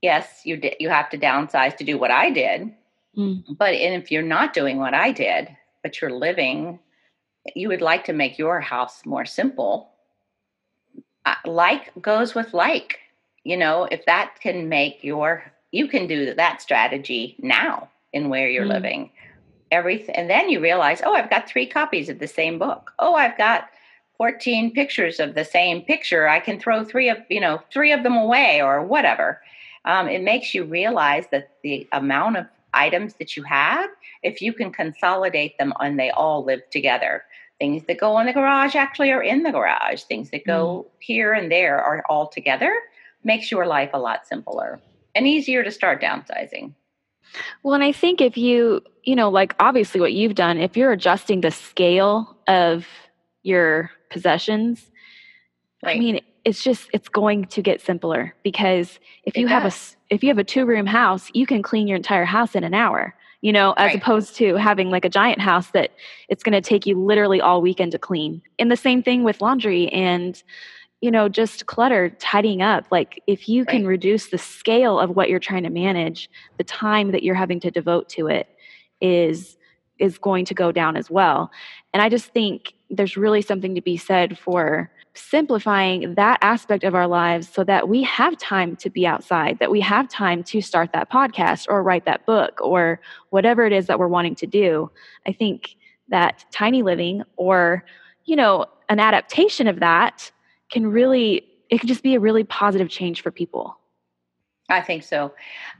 Yes 0.00 0.42
you 0.44 0.60
you 0.80 0.88
have 0.88 1.10
to 1.10 1.18
downsize 1.18 1.76
to 1.76 1.84
do 1.84 1.96
what 1.96 2.10
i 2.10 2.28
did 2.28 2.74
mm. 3.16 3.44
but 3.56 3.72
if 3.72 4.10
you're 4.10 4.20
not 4.20 4.52
doing 4.52 4.78
what 4.78 4.94
i 4.94 5.12
did 5.12 5.48
but 5.84 6.00
you're 6.00 6.10
living 6.10 6.80
you 7.54 7.68
would 7.68 7.80
like 7.80 8.04
to 8.04 8.12
make 8.12 8.38
your 8.38 8.60
house 8.60 9.04
more 9.04 9.24
simple. 9.24 9.90
Uh, 11.24 11.34
like 11.46 11.90
goes 12.00 12.34
with 12.34 12.52
like 12.52 12.98
you 13.44 13.56
know 13.56 13.84
if 13.90 14.04
that 14.06 14.36
can 14.40 14.68
make 14.68 15.02
your 15.02 15.44
you 15.70 15.88
can 15.88 16.06
do 16.06 16.34
that 16.34 16.62
strategy 16.62 17.34
now 17.38 17.88
in 18.12 18.28
where 18.28 18.48
you're 18.48 18.66
mm. 18.66 18.74
living. 18.74 19.10
Everything 19.70 20.14
and 20.14 20.28
then 20.28 20.50
you 20.50 20.60
realize 20.60 21.00
oh 21.02 21.14
i've 21.14 21.30
got 21.30 21.48
three 21.48 21.66
copies 21.66 22.08
of 22.08 22.18
the 22.18 22.28
same 22.28 22.58
book. 22.58 22.92
Oh 22.98 23.14
i've 23.14 23.38
got 23.38 23.70
14 24.18 24.72
pictures 24.72 25.18
of 25.18 25.34
the 25.34 25.44
same 25.44 25.82
picture. 25.82 26.28
I 26.28 26.40
can 26.40 26.60
throw 26.60 26.84
three 26.84 27.08
of 27.08 27.18
you 27.30 27.40
know 27.40 27.62
three 27.72 27.90
of 27.92 28.02
them 28.02 28.16
away 28.16 28.60
or 28.60 28.84
whatever. 28.84 29.40
Um, 29.84 30.08
it 30.08 30.22
makes 30.22 30.54
you 30.54 30.64
realize 30.64 31.24
that 31.32 31.56
the 31.62 31.88
amount 31.92 32.36
of 32.36 32.46
items 32.74 33.14
that 33.14 33.36
you 33.36 33.42
have 33.42 33.90
if 34.22 34.40
you 34.40 34.52
can 34.52 34.70
consolidate 34.72 35.58
them 35.58 35.72
and 35.80 35.98
they 35.98 36.10
all 36.10 36.44
live 36.44 36.60
together. 36.70 37.24
Things 37.58 37.82
that 37.86 37.98
go 37.98 38.18
in 38.18 38.26
the 38.26 38.32
garage 38.32 38.74
actually 38.74 39.10
are 39.12 39.22
in 39.22 39.42
the 39.42 39.52
garage. 39.52 40.02
Things 40.02 40.30
that 40.30 40.44
go 40.46 40.86
mm. 40.86 40.90
here 41.00 41.32
and 41.32 41.50
there 41.50 41.82
are 41.82 42.04
all 42.08 42.28
together 42.28 42.74
makes 43.24 43.50
your 43.50 43.66
life 43.66 43.90
a 43.92 43.98
lot 43.98 44.26
simpler 44.26 44.80
and 45.14 45.26
easier 45.26 45.62
to 45.62 45.70
start 45.70 46.02
downsizing. 46.02 46.74
Well, 47.62 47.74
and 47.74 47.84
I 47.84 47.92
think 47.92 48.20
if 48.20 48.36
you, 48.36 48.82
you 49.04 49.16
know, 49.16 49.30
like 49.30 49.54
obviously 49.58 50.00
what 50.00 50.12
you've 50.12 50.34
done, 50.34 50.58
if 50.58 50.76
you're 50.76 50.92
adjusting 50.92 51.40
the 51.40 51.50
scale 51.50 52.36
of 52.46 52.86
your 53.42 53.90
possessions, 54.10 54.90
right. 55.82 55.96
I 55.96 55.98
mean, 55.98 56.20
it's 56.44 56.62
just 56.62 56.90
it's 56.92 57.08
going 57.08 57.44
to 57.46 57.62
get 57.62 57.80
simpler 57.80 58.34
because 58.42 58.98
if 59.24 59.36
you 59.36 59.46
have 59.46 59.64
a 59.64 59.72
if 60.12 60.22
you 60.22 60.28
have 60.28 60.38
a 60.38 60.44
two 60.44 60.66
room 60.66 60.86
house, 60.86 61.30
you 61.34 61.46
can 61.46 61.62
clean 61.62 61.86
your 61.86 61.96
entire 61.96 62.24
house 62.24 62.54
in 62.54 62.64
an 62.64 62.74
hour. 62.74 63.14
You 63.40 63.52
know, 63.52 63.72
as 63.72 63.88
right. 63.88 63.96
opposed 63.96 64.36
to 64.36 64.54
having 64.54 64.90
like 64.90 65.04
a 65.04 65.08
giant 65.08 65.40
house 65.40 65.70
that 65.70 65.90
it's 66.28 66.44
going 66.44 66.52
to 66.52 66.60
take 66.60 66.86
you 66.86 66.96
literally 66.96 67.40
all 67.40 67.60
weekend 67.60 67.90
to 67.90 67.98
clean. 67.98 68.40
And 68.58 68.70
the 68.70 68.76
same 68.76 69.02
thing 69.02 69.24
with 69.24 69.40
laundry 69.40 69.88
and 69.88 70.40
you 71.02 71.10
know 71.10 71.28
just 71.28 71.66
clutter 71.66 72.08
tidying 72.08 72.62
up. 72.62 72.86
Like 72.90 73.22
if 73.26 73.48
you 73.48 73.66
can 73.66 73.82
right. 73.82 73.90
reduce 73.90 74.28
the 74.28 74.38
scale 74.38 74.98
of 74.98 75.10
what 75.10 75.28
you're 75.28 75.40
trying 75.40 75.64
to 75.64 75.70
manage 75.70 76.30
the 76.56 76.64
time 76.64 77.10
that 77.10 77.22
you're 77.22 77.34
having 77.34 77.60
to 77.60 77.70
devote 77.70 78.08
to 78.10 78.28
it 78.28 78.48
is 79.02 79.58
is 79.98 80.16
going 80.16 80.44
to 80.46 80.54
go 80.54 80.72
down 80.72 80.96
as 80.96 81.10
well. 81.10 81.50
And 81.92 82.02
i 82.02 82.08
just 82.08 82.26
think 82.26 82.72
there's 82.88 83.16
really 83.16 83.42
something 83.42 83.74
to 83.74 83.82
be 83.82 83.96
said 83.96 84.38
for 84.38 84.90
simplifying 85.14 86.14
that 86.14 86.38
aspect 86.40 86.84
of 86.84 86.94
our 86.94 87.06
lives 87.06 87.48
so 87.48 87.64
that 87.64 87.88
we 87.88 88.02
have 88.02 88.36
time 88.38 88.76
to 88.76 88.88
be 88.88 89.06
outside 89.06 89.58
that 89.58 89.70
we 89.70 89.80
have 89.80 90.08
time 90.08 90.42
to 90.42 90.60
start 90.62 90.90
that 90.92 91.10
podcast 91.10 91.66
or 91.68 91.82
write 91.82 92.06
that 92.06 92.24
book 92.24 92.58
or 92.62 92.98
whatever 93.30 93.66
it 93.66 93.72
is 93.72 93.86
that 93.88 93.98
we're 93.98 94.08
wanting 94.08 94.34
to 94.34 94.46
do. 94.46 94.90
I 95.26 95.32
think 95.32 95.76
that 96.08 96.44
tiny 96.52 96.82
living 96.82 97.22
or 97.36 97.84
you 98.24 98.36
know 98.36 98.66
an 98.88 99.00
adaptation 99.00 99.66
of 99.66 99.80
that 99.80 100.30
can 100.72 100.86
really 100.86 101.46
it 101.70 101.78
can 101.78 101.88
just 101.88 102.02
be 102.02 102.14
a 102.14 102.20
really 102.20 102.44
positive 102.44 102.88
change 102.88 103.22
for 103.22 103.30
people. 103.30 103.78
I 104.68 104.80
think 104.80 105.02
so. 105.02 105.32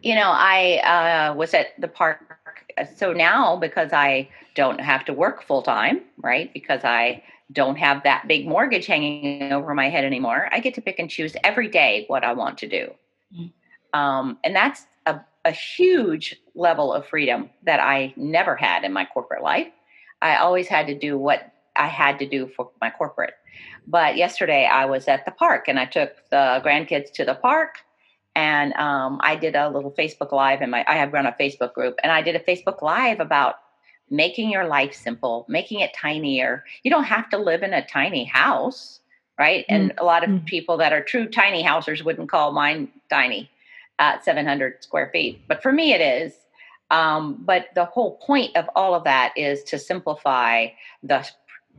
You 0.02 0.14
know 0.14 0.30
i 0.30 0.78
uh, 0.78 1.34
was 1.34 1.54
at 1.54 1.80
the 1.80 1.88
park 1.88 2.38
uh, 2.78 2.84
so 2.96 3.12
now 3.12 3.56
because 3.56 3.92
i 3.92 4.28
don't 4.54 4.80
have 4.80 5.04
to 5.04 5.12
work 5.12 5.42
full 5.42 5.62
time 5.62 6.00
right 6.18 6.52
because 6.52 6.84
i 6.84 7.22
don't 7.52 7.76
have 7.76 8.02
that 8.02 8.26
big 8.26 8.46
mortgage 8.48 8.86
hanging 8.86 9.52
over 9.52 9.74
my 9.74 9.88
head 9.88 10.04
anymore 10.04 10.48
i 10.52 10.58
get 10.58 10.74
to 10.74 10.80
pick 10.80 10.98
and 10.98 11.10
choose 11.10 11.34
every 11.44 11.68
day 11.68 12.04
what 12.08 12.24
i 12.24 12.32
want 12.32 12.58
to 12.58 12.68
do. 12.68 12.90
Mm-hmm. 13.34 13.98
um, 13.98 14.38
and 14.44 14.54
that's 14.56 14.86
a, 15.06 15.20
a 15.44 15.52
huge 15.52 16.36
level 16.54 16.92
of 16.92 17.06
freedom 17.06 17.50
that 17.62 17.80
i 17.80 18.12
never 18.16 18.56
had 18.56 18.84
in 18.84 18.92
my 18.92 19.04
corporate 19.04 19.42
life. 19.42 19.68
I 20.20 20.36
always 20.36 20.68
had 20.68 20.86
to 20.86 20.98
do 20.98 21.18
what 21.18 21.51
i 21.76 21.86
had 21.86 22.18
to 22.18 22.28
do 22.28 22.48
for 22.48 22.70
my 22.80 22.90
corporate 22.90 23.34
but 23.86 24.16
yesterday 24.16 24.64
I 24.64 24.86
was 24.86 25.08
at 25.08 25.24
the 25.24 25.30
park 25.30 25.64
and 25.68 25.78
I 25.78 25.86
took 25.86 26.12
the 26.30 26.62
grandkids 26.64 27.12
to 27.14 27.24
the 27.24 27.34
park 27.34 27.78
and 28.34 28.72
um, 28.74 29.20
I 29.22 29.36
did 29.36 29.54
a 29.56 29.68
little 29.68 29.92
Facebook 29.92 30.32
Live 30.32 30.60
and 30.62 30.70
my 30.70 30.84
I 30.88 30.94
have 30.94 31.12
run 31.12 31.26
a 31.26 31.36
Facebook 31.38 31.74
group 31.74 31.96
and 32.02 32.12
I 32.12 32.22
did 32.22 32.36
a 32.36 32.40
Facebook 32.40 32.82
Live 32.82 33.20
about 33.20 33.56
making 34.10 34.50
your 34.50 34.66
life 34.66 34.94
simple, 34.94 35.46
making 35.48 35.80
it 35.80 35.92
tinier. 35.94 36.64
You 36.82 36.90
don't 36.90 37.04
have 37.04 37.28
to 37.30 37.38
live 37.38 37.62
in 37.62 37.72
a 37.72 37.86
tiny 37.86 38.24
house, 38.24 39.00
right? 39.38 39.64
Mm-hmm. 39.66 39.74
And 39.74 39.92
a 39.98 40.04
lot 40.04 40.22
of 40.22 40.30
mm-hmm. 40.30 40.44
people 40.44 40.76
that 40.78 40.92
are 40.92 41.02
true 41.02 41.26
tiny 41.26 41.62
housers 41.62 42.02
wouldn't 42.04 42.30
call 42.30 42.52
mine 42.52 42.88
tiny 43.10 43.50
at 43.98 44.24
700 44.24 44.82
square 44.82 45.10
feet, 45.12 45.42
but 45.48 45.62
for 45.62 45.72
me 45.72 45.92
it 45.92 46.00
is. 46.00 46.34
Um, 46.90 47.38
but 47.40 47.68
the 47.74 47.86
whole 47.86 48.16
point 48.18 48.54
of 48.54 48.68
all 48.76 48.94
of 48.94 49.04
that 49.04 49.32
is 49.34 49.62
to 49.64 49.78
simplify 49.78 50.66
the 51.02 51.26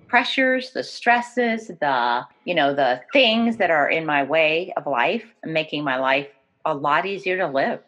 pressures, 0.07 0.71
the 0.71 0.83
stresses, 0.83 1.71
the, 1.81 2.21
you 2.45 2.53
know, 2.53 2.73
the 2.73 3.01
things 3.11 3.57
that 3.57 3.71
are 3.71 3.89
in 3.89 4.05
my 4.05 4.23
way 4.23 4.73
of 4.77 4.85
life, 4.85 5.25
making 5.43 5.83
my 5.83 5.97
life 5.97 6.27
a 6.65 6.73
lot 6.73 7.05
easier 7.05 7.37
to 7.37 7.47
live. 7.47 7.79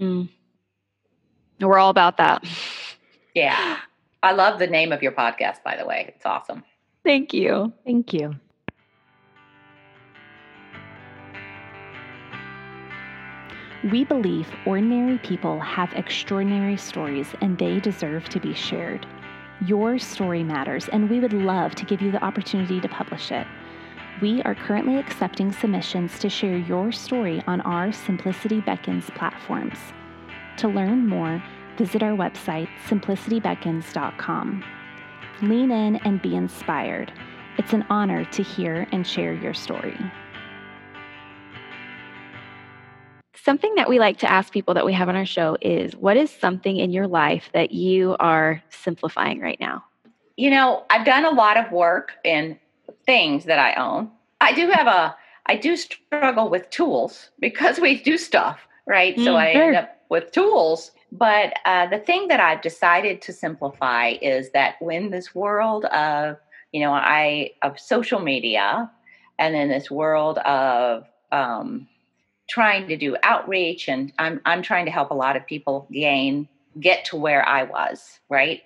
Mm. 0.00 0.28
We're 1.60 1.78
all 1.78 1.90
about 1.90 2.18
that. 2.18 2.44
Yeah. 3.34 3.78
I 4.22 4.32
love 4.32 4.58
the 4.58 4.66
name 4.66 4.92
of 4.92 5.02
your 5.02 5.12
podcast, 5.12 5.62
by 5.64 5.76
the 5.76 5.86
way. 5.86 6.12
It's 6.14 6.26
awesome. 6.26 6.62
Thank 7.04 7.32
you. 7.32 7.72
Thank 7.84 8.12
you. 8.12 8.34
We 13.92 14.04
believe 14.04 14.48
ordinary 14.66 15.18
people 15.18 15.60
have 15.60 15.92
extraordinary 15.94 16.76
stories 16.76 17.28
and 17.40 17.56
they 17.56 17.78
deserve 17.78 18.28
to 18.30 18.40
be 18.40 18.52
shared. 18.52 19.06
Your 19.64 19.98
story 19.98 20.42
matters, 20.42 20.88
and 20.88 21.08
we 21.08 21.18
would 21.18 21.32
love 21.32 21.74
to 21.76 21.86
give 21.86 22.02
you 22.02 22.10
the 22.10 22.22
opportunity 22.22 22.78
to 22.80 22.88
publish 22.88 23.32
it. 23.32 23.46
We 24.20 24.42
are 24.42 24.54
currently 24.54 24.98
accepting 24.98 25.50
submissions 25.50 26.18
to 26.18 26.28
share 26.28 26.58
your 26.58 26.92
story 26.92 27.42
on 27.46 27.62
our 27.62 27.90
Simplicity 27.90 28.60
Beckons 28.60 29.08
platforms. 29.14 29.78
To 30.58 30.68
learn 30.68 31.06
more, 31.06 31.42
visit 31.78 32.02
our 32.02 32.12
website, 32.16 32.68
simplicitybeckons.com. 32.86 34.64
Lean 35.42 35.70
in 35.70 35.96
and 35.96 36.20
be 36.20 36.36
inspired. 36.36 37.12
It's 37.56 37.72
an 37.72 37.86
honor 37.88 38.26
to 38.26 38.42
hear 38.42 38.86
and 38.92 39.06
share 39.06 39.32
your 39.32 39.54
story. 39.54 39.98
Something 43.46 43.76
that 43.76 43.88
we 43.88 44.00
like 44.00 44.18
to 44.18 44.28
ask 44.28 44.52
people 44.52 44.74
that 44.74 44.84
we 44.84 44.92
have 44.92 45.08
on 45.08 45.14
our 45.14 45.24
show 45.24 45.56
is 45.60 45.94
what 45.94 46.16
is 46.16 46.32
something 46.32 46.78
in 46.78 46.90
your 46.90 47.06
life 47.06 47.48
that 47.54 47.70
you 47.70 48.16
are 48.18 48.60
simplifying 48.70 49.38
right 49.38 49.60
now? 49.60 49.84
You 50.34 50.50
know, 50.50 50.84
I've 50.90 51.06
done 51.06 51.24
a 51.24 51.30
lot 51.30 51.56
of 51.56 51.70
work 51.70 52.14
in 52.24 52.58
things 53.04 53.44
that 53.44 53.60
I 53.60 53.74
own. 53.74 54.10
I 54.40 54.52
do 54.52 54.68
have 54.70 54.88
a 54.88 55.14
I 55.46 55.54
do 55.54 55.76
struggle 55.76 56.50
with 56.50 56.68
tools 56.70 57.30
because 57.38 57.78
we 57.78 58.02
do 58.02 58.18
stuff, 58.18 58.66
right? 58.84 59.16
Mm, 59.16 59.22
so 59.22 59.36
I 59.36 59.50
end 59.50 59.76
up 59.76 59.96
with 60.08 60.32
tools. 60.32 60.90
But 61.12 61.54
uh, 61.64 61.86
the 61.86 62.00
thing 62.00 62.26
that 62.26 62.40
I've 62.40 62.62
decided 62.62 63.22
to 63.22 63.32
simplify 63.32 64.14
is 64.20 64.50
that 64.54 64.74
when 64.80 65.10
this 65.10 65.36
world 65.36 65.84
of 65.84 66.36
you 66.72 66.80
know, 66.80 66.92
I 66.92 67.52
of 67.62 67.78
social 67.78 68.18
media 68.18 68.90
and 69.38 69.54
in 69.54 69.68
this 69.68 69.88
world 69.88 70.38
of 70.38 71.06
um, 71.30 71.86
trying 72.48 72.88
to 72.88 72.96
do 72.96 73.16
outreach 73.22 73.88
and 73.88 74.12
I'm 74.18 74.40
I'm 74.44 74.62
trying 74.62 74.84
to 74.86 74.92
help 74.92 75.10
a 75.10 75.14
lot 75.14 75.36
of 75.36 75.46
people 75.46 75.88
gain 75.92 76.48
get 76.80 77.04
to 77.06 77.16
where 77.16 77.46
I 77.46 77.64
was, 77.64 78.20
right? 78.28 78.62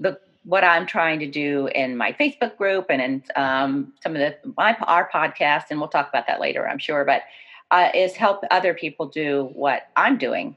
The 0.00 0.18
what 0.44 0.62
I'm 0.62 0.86
trying 0.86 1.20
to 1.20 1.26
do 1.26 1.68
in 1.68 1.96
my 1.96 2.12
Facebook 2.12 2.56
group 2.56 2.86
and 2.90 3.00
in 3.00 3.22
um, 3.36 3.92
some 4.02 4.14
of 4.14 4.18
the 4.18 4.36
my 4.56 4.76
our 4.82 5.08
podcast, 5.12 5.64
and 5.70 5.80
we'll 5.80 5.88
talk 5.88 6.08
about 6.08 6.26
that 6.26 6.40
later, 6.40 6.68
I'm 6.68 6.78
sure. 6.78 7.04
But 7.04 7.22
uh, 7.70 7.88
is 7.94 8.14
help 8.14 8.44
other 8.50 8.74
people 8.74 9.06
do 9.06 9.50
what 9.54 9.88
I'm 9.96 10.18
doing. 10.18 10.56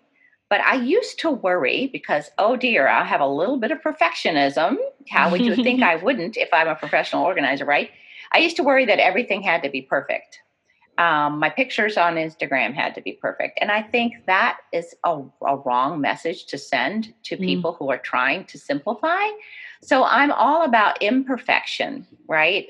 But 0.50 0.62
I 0.62 0.76
used 0.76 1.20
to 1.20 1.32
worry 1.32 1.90
because, 1.92 2.30
oh 2.38 2.56
dear, 2.56 2.88
I 2.88 3.04
have 3.04 3.22
a 3.22 3.28
little 3.28 3.58
bit 3.58 3.72
of 3.72 3.82
perfectionism. 3.82 4.78
How 5.10 5.30
would 5.30 5.42
you 5.42 5.56
think 5.56 5.82
I 5.84 5.98
wouldn't 5.98 6.38
if 6.38 6.50
I'm 6.54 6.68
a 6.68 6.76
professional 6.76 7.24
organizer, 7.24 7.66
right? 7.66 7.90
I 8.32 8.40
used 8.40 8.56
to 8.58 8.64
worry 8.64 8.86
that 8.86 9.00
everything 9.00 9.42
had 9.42 9.64
to 9.64 9.70
be 9.70 9.82
perfect. 9.82 10.40
Um, 10.98 11.40
my 11.40 11.50
pictures 11.50 11.96
on 11.96 12.16
Instagram 12.16 12.74
had 12.74 12.96
to 12.96 13.02
be 13.02 13.14
perfect. 13.14 13.60
And 13.62 13.72
I 13.72 13.84
think 13.84 14.26
that 14.26 14.58
is 14.74 14.96
a, 15.04 15.22
a 15.46 15.58
wrong 15.58 16.02
message 16.02 16.46
to 16.48 16.58
send 16.58 17.14
to 17.24 17.38
mm. 17.38 17.46
people 17.46 17.74
who 17.74 17.92
are 17.92 18.00
trying 18.00 18.46
to 18.46 18.58
simplify. 18.58 19.28
So 19.82 20.04
I'm 20.04 20.32
all 20.32 20.64
about 20.64 21.02
imperfection, 21.02 22.08
right? 22.28 22.70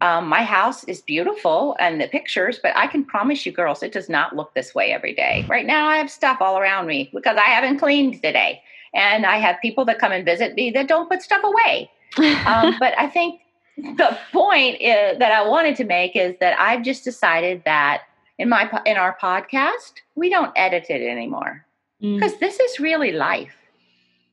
Um, 0.00 0.28
my 0.28 0.42
house 0.42 0.84
is 0.84 1.00
beautiful 1.02 1.76
and 1.78 2.00
the 2.00 2.08
pictures, 2.08 2.58
but 2.62 2.76
I 2.76 2.86
can 2.86 3.04
promise 3.04 3.46
you, 3.46 3.52
girls, 3.52 3.82
it 3.82 3.92
does 3.92 4.08
not 4.08 4.36
look 4.36 4.54
this 4.54 4.74
way 4.74 4.92
every 4.92 5.14
day. 5.14 5.44
Right 5.48 5.66
now, 5.66 5.86
I 5.86 5.96
have 5.96 6.10
stuff 6.10 6.38
all 6.40 6.58
around 6.58 6.86
me 6.86 7.10
because 7.14 7.36
I 7.36 7.48
haven't 7.48 7.78
cleaned 7.78 8.22
today. 8.22 8.62
And 8.94 9.26
I 9.26 9.36
have 9.38 9.56
people 9.60 9.84
that 9.86 9.98
come 9.98 10.12
and 10.12 10.24
visit 10.24 10.54
me 10.54 10.70
that 10.70 10.88
don't 10.88 11.10
put 11.10 11.22
stuff 11.22 11.42
away. 11.44 11.90
um, 12.46 12.76
but 12.78 12.98
I 12.98 13.08
think 13.08 13.40
the 13.76 14.18
point 14.32 14.80
is, 14.80 15.18
that 15.18 15.32
I 15.32 15.46
wanted 15.46 15.76
to 15.76 15.84
make 15.84 16.16
is 16.16 16.34
that 16.40 16.58
I've 16.58 16.82
just 16.82 17.04
decided 17.04 17.62
that 17.64 18.02
in 18.38 18.48
my 18.48 18.70
in 18.84 18.96
our 18.96 19.16
podcast 19.20 19.94
we 20.14 20.28
don't 20.28 20.52
edit 20.56 20.86
it 20.88 21.02
anymore 21.02 21.64
because 22.00 22.34
mm. 22.34 22.40
this 22.40 22.60
is 22.60 22.80
really 22.80 23.12
life, 23.12 23.54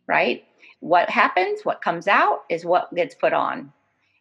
right? 0.08 0.44
What 0.80 1.10
happens, 1.10 1.62
what 1.64 1.82
comes 1.82 2.08
out, 2.08 2.44
is 2.50 2.66
what 2.66 2.94
gets 2.94 3.16
put 3.16 3.34
on 3.34 3.72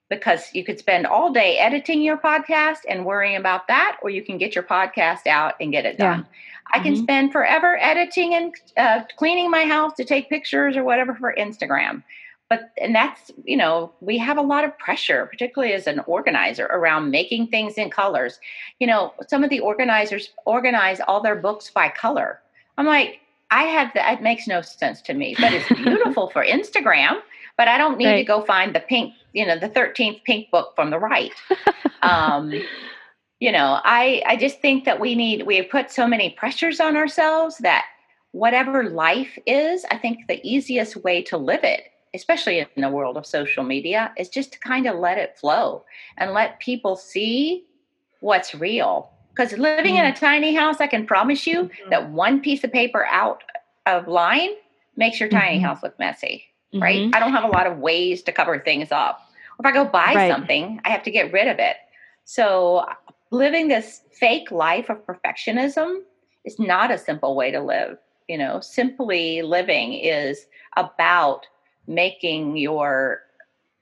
because 0.09 0.53
you 0.53 0.63
could 0.63 0.79
spend 0.79 1.07
all 1.07 1.33
day 1.33 1.57
editing 1.57 2.03
your 2.03 2.19
podcast 2.19 2.81
and 2.89 3.07
worrying 3.07 3.37
about 3.37 3.67
that, 3.69 3.97
or 4.03 4.11
you 4.11 4.23
can 4.23 4.37
get 4.37 4.55
your 4.55 4.63
podcast 4.63 5.27
out 5.27 5.55
and 5.59 5.73
get 5.73 5.87
it 5.87 5.97
done. 5.97 6.21
Yeah. 6.21 6.27
I 6.75 6.83
can 6.83 6.93
mm-hmm. 6.95 7.03
spend 7.03 7.33
forever 7.33 7.79
editing 7.81 8.35
and 8.35 8.55
uh, 8.77 9.05
cleaning 9.17 9.51
my 9.51 9.65
house 9.65 9.95
to 9.95 10.05
take 10.05 10.29
pictures 10.29 10.77
or 10.77 10.85
whatever 10.85 11.15
for 11.15 11.35
Instagram. 11.39 12.03
But, 12.53 12.71
and 12.77 12.95
that's, 12.95 13.31
you 13.45 13.57
know, 13.57 13.93
we 14.01 14.19
have 14.19 14.37
a 14.37 14.43
lot 14.43 14.65
of 14.65 14.77
pressure, 14.79 15.25
particularly 15.27 15.73
as 15.73 15.87
an 15.87 16.01
organizer, 16.01 16.67
around 16.67 17.11
making 17.11 17.47
things 17.47 17.75
in 17.75 17.89
colors. 17.89 18.39
You 18.79 18.87
know, 18.87 19.15
some 19.27 19.43
of 19.43 19.49
the 19.49 19.61
organizers 19.61 20.31
organize 20.45 21.01
all 21.01 21.23
their 21.23 21.37
books 21.37 21.71
by 21.71 21.89
color. 21.89 22.41
I'm 22.77 22.87
like, 22.87 23.21
I 23.51 23.65
have 23.65 23.93
that, 23.95 24.19
it 24.19 24.23
makes 24.23 24.47
no 24.47 24.61
sense 24.61 25.01
to 25.03 25.15
me, 25.15 25.35
but 25.39 25.53
it's 25.53 25.69
beautiful 25.83 26.29
for 26.29 26.45
Instagram 26.45 27.23
but 27.57 27.69
I 27.69 27.79
don't 27.79 27.99
need 27.99 28.07
right. 28.07 28.17
to 28.17 28.25
go 28.25 28.43
find 28.43 28.75
the 28.75 28.81
pink, 28.81 29.15
you 29.33 29.47
know, 29.47 29.59
the 29.59 29.69
13th 29.69 30.25
pink 30.25 30.51
book 30.51 30.75
from 30.75 30.91
the 30.91 30.99
right. 30.99 31.33
um, 32.03 32.53
you 33.41 33.53
know, 33.53 33.81
I, 33.85 34.23
I 34.27 34.37
just 34.37 34.61
think 34.61 34.85
that 34.85 35.01
we 35.01 35.15
need, 35.15 35.47
we 35.47 35.57
have 35.57 35.69
put 35.69 35.91
so 35.91 36.07
many 36.07 36.31
pressures 36.31 36.81
on 36.81 36.97
ourselves 36.97 37.59
that 37.59 37.87
whatever 38.33 38.89
life 38.89 39.39
is, 39.47 39.85
I 39.91 39.99
think 39.99 40.27
the 40.29 40.41
easiest 40.47 40.97
way 40.97 41.23
to 41.25 41.37
live 41.37 41.65
it, 41.65 41.85
especially 42.15 42.59
in 42.59 42.83
the 42.83 42.89
world 42.89 43.17
of 43.17 43.27
social 43.27 43.65
media, 43.65 44.13
is 44.17 44.29
just 44.29 44.53
to 44.53 44.59
kind 44.59 44.87
of 44.87 44.99
let 44.99 45.19
it 45.19 45.39
flow 45.39 45.85
and 46.19 46.33
let 46.33 46.61
people 46.61 46.97
see 46.97 47.65
what's 48.21 48.55
real. 48.55 49.11
Because 49.31 49.53
living 49.59 49.95
mm. 49.95 50.01
in 50.01 50.05
a 50.07 50.09
mm-hmm. 50.11 50.25
tiny 50.25 50.55
house, 50.55 50.81
I 50.81 50.87
can 50.87 51.07
promise 51.07 51.47
you 51.47 51.65
mm-hmm. 51.65 51.91
that 51.91 52.11
one 52.11 52.41
piece 52.41 52.63
of 52.65 52.73
paper 52.73 53.07
out 53.07 53.43
of 53.87 54.07
line 54.09 54.51
makes 54.97 55.19
your 55.19 55.29
tiny 55.29 55.57
mm-hmm. 55.57 55.65
house 55.65 55.83
look 55.83 55.99
messy 55.99 56.53
mm-hmm. 56.73 56.83
right? 56.83 57.11
I 57.15 57.21
don't 57.21 57.33
have 57.33 57.45
a 57.45 57.49
lot 57.49 57.67
of 57.67 57.79
ways 57.79 58.23
to 58.23 58.33
cover 58.33 58.59
things 58.59 58.91
up. 58.91 59.21
If 59.59 59.67
I 59.67 59.73
go 59.73 59.85
buy 59.85 60.15
right. 60.15 60.31
something, 60.31 60.81
I 60.85 60.91
have 60.91 61.03
to 61.05 61.11
get 61.11 61.33
rid 61.33 61.49
of 61.49 61.59
it. 61.59 61.77
So 62.25 62.87
living 63.31 63.69
this 63.69 64.03
fake 64.13 64.51
life 64.51 64.89
of 64.89 65.05
perfectionism 65.07 66.01
is 66.45 66.59
not 66.59 66.91
a 66.91 66.99
simple 66.99 67.37
way 67.37 67.51
to 67.51 67.61
live. 67.61 67.99
You 68.29 68.39
know, 68.39 68.61
simply 68.61 69.43
living 69.43 69.93
is 69.95 70.47
about 70.77 71.47
making 71.87 72.57
your 72.57 73.23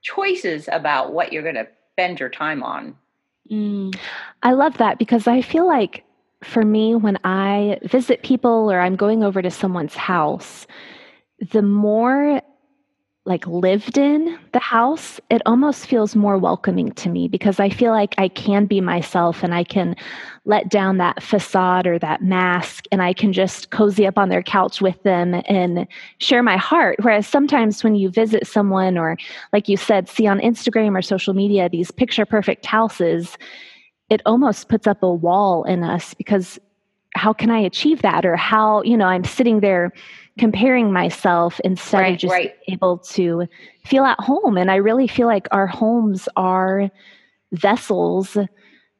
choices 0.01 0.67
about 0.71 1.13
what 1.13 1.31
you're 1.31 1.43
going 1.43 1.55
to 1.55 1.67
spend 1.93 2.19
your 2.19 2.29
time 2.29 2.63
on. 2.63 2.95
Mm. 3.49 3.95
I 4.43 4.53
love 4.53 4.77
that 4.77 4.97
because 4.97 5.27
I 5.27 5.41
feel 5.41 5.67
like 5.67 6.03
for 6.43 6.63
me, 6.63 6.95
when 6.95 7.17
I 7.23 7.79
visit 7.83 8.23
people 8.23 8.71
or 8.71 8.79
I'm 8.79 8.95
going 8.95 9.23
over 9.23 9.41
to 9.41 9.51
someone's 9.51 9.95
house, 9.95 10.65
the 11.51 11.61
more 11.61 12.41
like 13.25 13.45
lived 13.45 13.99
in 13.99 14.39
the 14.51 14.59
house, 14.59 15.19
it 15.29 15.43
almost 15.45 15.85
feels 15.85 16.15
more 16.15 16.39
welcoming 16.39 16.91
to 16.93 17.07
me 17.07 17.27
because 17.27 17.59
I 17.59 17.69
feel 17.69 17.91
like 17.91 18.15
I 18.17 18.27
can 18.27 18.65
be 18.65 18.81
myself 18.81 19.43
and 19.43 19.53
I 19.53 19.63
can 19.63 19.95
let 20.45 20.71
down 20.71 20.97
that 20.97 21.21
facade 21.21 21.85
or 21.85 21.99
that 21.99 22.23
mask 22.23 22.85
and 22.91 22.99
I 22.99 23.13
can 23.13 23.31
just 23.31 23.69
cozy 23.69 24.07
up 24.07 24.17
on 24.17 24.29
their 24.29 24.41
couch 24.41 24.81
with 24.81 25.01
them 25.03 25.39
and 25.47 25.85
share 26.17 26.41
my 26.41 26.57
heart. 26.57 26.97
Whereas 27.01 27.27
sometimes 27.27 27.83
when 27.83 27.93
you 27.93 28.09
visit 28.09 28.47
someone 28.47 28.97
or, 28.97 29.17
like 29.53 29.69
you 29.69 29.77
said, 29.77 30.09
see 30.09 30.25
on 30.25 30.39
Instagram 30.39 30.97
or 30.97 31.03
social 31.03 31.35
media 31.35 31.69
these 31.69 31.91
picture 31.91 32.25
perfect 32.25 32.65
houses, 32.65 33.37
it 34.09 34.23
almost 34.25 34.67
puts 34.67 34.87
up 34.87 35.03
a 35.03 35.13
wall 35.13 35.63
in 35.65 35.83
us 35.83 36.15
because 36.15 36.57
how 37.13 37.33
can 37.33 37.51
I 37.51 37.59
achieve 37.59 38.01
that? 38.01 38.25
Or 38.25 38.35
how, 38.35 38.81
you 38.81 38.97
know, 38.97 39.05
I'm 39.05 39.25
sitting 39.25 39.59
there 39.59 39.91
comparing 40.37 40.91
myself 40.91 41.59
instead 41.63 41.99
right, 41.99 42.13
of 42.13 42.19
just 42.19 42.31
right. 42.31 42.53
able 42.67 42.97
to 42.99 43.47
feel 43.85 44.05
at 44.05 44.19
home. 44.19 44.57
And 44.57 44.71
I 44.71 44.75
really 44.75 45.07
feel 45.07 45.27
like 45.27 45.47
our 45.51 45.67
homes 45.67 46.29
are 46.35 46.89
vessels 47.51 48.37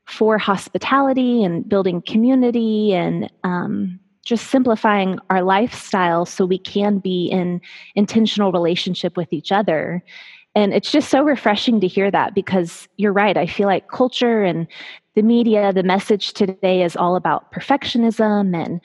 for 0.06 0.38
hospitality 0.38 1.44
and 1.44 1.68
building 1.68 2.02
community 2.02 2.94
and 2.94 3.32
um, 3.44 4.00
just 4.26 4.48
simplifying 4.48 5.18
our 5.30 5.42
lifestyle 5.42 6.26
so 6.26 6.46
we 6.46 6.58
can 6.58 7.00
be 7.00 7.28
in 7.28 7.62
intentional 7.96 8.52
relationship 8.52 9.16
with 9.16 9.32
each 9.32 9.52
other. 9.52 10.04
And 10.54 10.74
it's 10.74 10.92
just 10.92 11.10
so 11.10 11.24
refreshing 11.24 11.80
to 11.80 11.88
hear 11.88 12.12
that 12.12 12.36
because 12.36 12.90
you're 12.98 13.14
right. 13.14 13.38
I 13.38 13.46
feel 13.46 13.68
like 13.68 13.88
culture 13.88 14.44
and 14.44 14.68
the 15.16 15.22
media, 15.22 15.72
the 15.72 15.84
message 15.84 16.34
today 16.34 16.84
is 16.84 16.96
all 16.96 17.16
about 17.16 17.52
perfectionism 17.54 18.56
and 18.56 18.82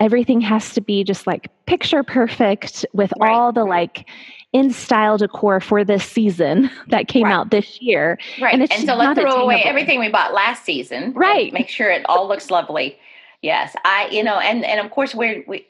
everything 0.00 0.40
has 0.40 0.74
to 0.74 0.80
be 0.80 1.02
just 1.02 1.26
like 1.26 1.50
picture 1.66 2.02
perfect 2.02 2.86
with 2.92 3.12
right. 3.18 3.32
all 3.32 3.52
the 3.52 3.64
like 3.64 4.08
in 4.52 4.70
style 4.70 5.18
decor 5.18 5.60
for 5.60 5.84
this 5.84 6.04
season 6.04 6.70
that 6.88 7.08
came 7.08 7.24
right. 7.24 7.32
out 7.32 7.50
this 7.50 7.80
year. 7.80 8.18
Right. 8.40 8.54
And, 8.54 8.72
and 8.72 8.86
so 8.86 8.94
let's 8.94 9.20
throw 9.20 9.42
away 9.42 9.62
everything 9.64 9.98
we 10.00 10.08
bought 10.08 10.32
last 10.32 10.64
season. 10.64 11.12
Right. 11.12 11.52
Make 11.52 11.68
sure 11.68 11.90
it 11.90 12.04
all 12.08 12.28
looks 12.28 12.50
lovely. 12.50 12.98
Yes. 13.42 13.74
I, 13.84 14.08
you 14.10 14.22
know, 14.22 14.38
and, 14.38 14.64
and 14.64 14.80
of 14.80 14.90
course 14.90 15.14
we're, 15.14 15.44
we, 15.46 15.66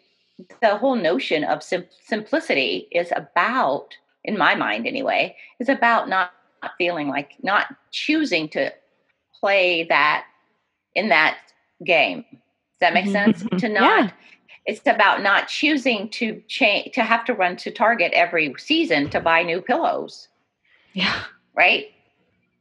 the 0.63 0.77
whole 0.77 0.95
notion 0.95 1.45
of 1.45 1.63
sim- 1.63 1.89
simplicity 2.07 2.89
is 2.93 3.13
about, 3.17 3.97
in 4.25 4.39
my 4.39 4.55
mind 4.55 4.87
anyway, 4.87 5.37
is 5.59 5.69
about 5.69 6.09
not, 6.09 6.33
not 6.63 6.73
feeling 6.79 7.09
like 7.09 7.35
not 7.43 7.75
choosing 7.93 8.49
to 8.51 8.73
play 9.41 9.85
that 9.85 10.25
in 10.95 11.09
that 11.09 11.39
game 11.85 12.25
that 12.81 12.95
make 12.95 13.07
mm-hmm. 13.07 13.39
sense? 13.39 13.61
to 13.61 13.69
not 13.69 14.05
yeah. 14.05 14.11
it's 14.67 14.81
about 14.87 15.23
not 15.23 15.49
choosing 15.49 16.09
to 16.11 16.43
change 16.49 16.95
to 16.95 17.03
have 17.03 17.25
to 17.27 17.35
run 17.35 17.57
to 17.57 17.71
Target 17.71 18.13
every 18.13 18.55
season 18.59 19.11
to 19.11 19.21
buy 19.21 19.43
new 19.43 19.61
pillows. 19.61 20.29
Yeah. 20.93 21.21
Right? 21.55 21.87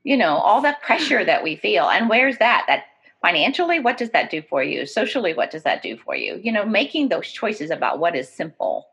You 0.03 0.17
know, 0.17 0.35
all 0.37 0.61
that 0.61 0.81
pressure 0.81 1.25
that 1.25 1.43
we 1.43 1.55
feel. 1.55 1.89
And 1.89 2.09
where's 2.09 2.37
that? 2.37 2.65
That 2.67 2.85
financially, 3.21 3.79
what 3.79 3.97
does 3.97 4.11
that 4.11 4.29
do 4.29 4.41
for 4.41 4.63
you? 4.63 4.85
Socially, 4.85 5.33
what 5.33 5.51
does 5.51 5.63
that 5.63 5.81
do 5.81 5.97
for 5.97 6.15
you? 6.15 6.39
You 6.41 6.51
know, 6.51 6.65
making 6.65 7.09
those 7.09 7.27
choices 7.27 7.71
about 7.71 7.99
what 7.99 8.15
is 8.15 8.29
simple, 8.29 8.87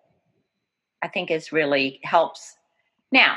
I 1.02 1.08
think 1.08 1.30
is 1.30 1.52
really 1.52 2.00
helps. 2.02 2.56
Now, 3.12 3.36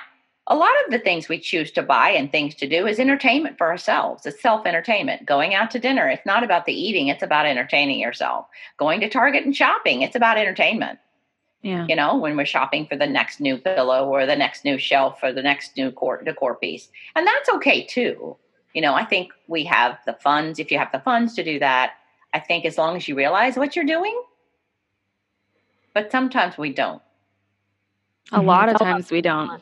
a 0.50 0.56
lot 0.56 0.72
of 0.86 0.92
the 0.92 1.00
things 1.00 1.28
we 1.28 1.40
choose 1.40 1.72
to 1.72 1.84
buy 1.84 2.10
and 2.10 2.32
things 2.32 2.56
to 2.56 2.68
do 2.68 2.88
is 2.88 3.00
entertainment 3.00 3.58
for 3.58 3.68
ourselves. 3.68 4.26
It's 4.26 4.42
self 4.42 4.66
entertainment. 4.66 5.26
Going 5.26 5.54
out 5.54 5.70
to 5.72 5.80
dinner, 5.80 6.08
it's 6.08 6.26
not 6.26 6.44
about 6.44 6.66
the 6.66 6.74
eating, 6.74 7.10
it's 7.10 7.24
about 7.24 7.46
entertaining 7.46 8.00
yourself. 8.00 8.48
Going 8.78 9.02
to 9.02 9.10
Target 9.10 9.44
and 9.44 9.56
shopping, 9.56 10.02
it's 10.02 10.16
about 10.16 10.38
entertainment. 10.38 11.00
Yeah. 11.64 11.86
You 11.90 11.96
know, 11.96 12.16
when 12.18 12.38
we're 12.38 12.46
shopping 12.46 12.88
for 12.88 12.96
the 12.96 13.08
next 13.08 13.42
new 13.42 13.58
pillow 13.58 14.08
or 14.08 14.26
the 14.26 14.36
next 14.36 14.64
new 14.64 14.78
shelf 14.78 15.20
or 15.22 15.34
the 15.34 15.42
next 15.42 15.76
new 15.76 15.90
decor, 15.90 16.24
decor 16.24 16.56
piece. 16.56 16.90
And 17.16 17.28
that's 17.28 17.50
okay 17.50 17.86
too. 17.86 18.38
You 18.74 18.82
know, 18.82 18.94
I 18.94 19.04
think 19.04 19.34
we 19.48 19.66
have 19.66 19.98
the 20.06 20.14
funds. 20.14 20.60
If 20.60 20.72
you 20.72 20.78
have 20.78 20.92
the 20.94 21.00
funds 21.00 21.34
to 21.36 21.44
do 21.44 21.60
that, 21.60 21.94
I 22.34 22.40
think 22.40 22.64
as 22.64 22.78
long 22.78 22.96
as 22.96 23.08
you 23.08 23.16
realize 23.16 23.58
what 23.58 23.76
you're 23.76 23.86
doing, 23.86 24.22
but 25.94 26.12
sometimes 26.12 26.58
we 26.58 26.72
don't. 26.72 27.02
A 28.32 28.42
lot 28.42 28.70
of 28.70 28.76
mm-hmm. 28.76 28.86
times 28.86 29.12
we 29.12 29.22
don't. 29.22 29.62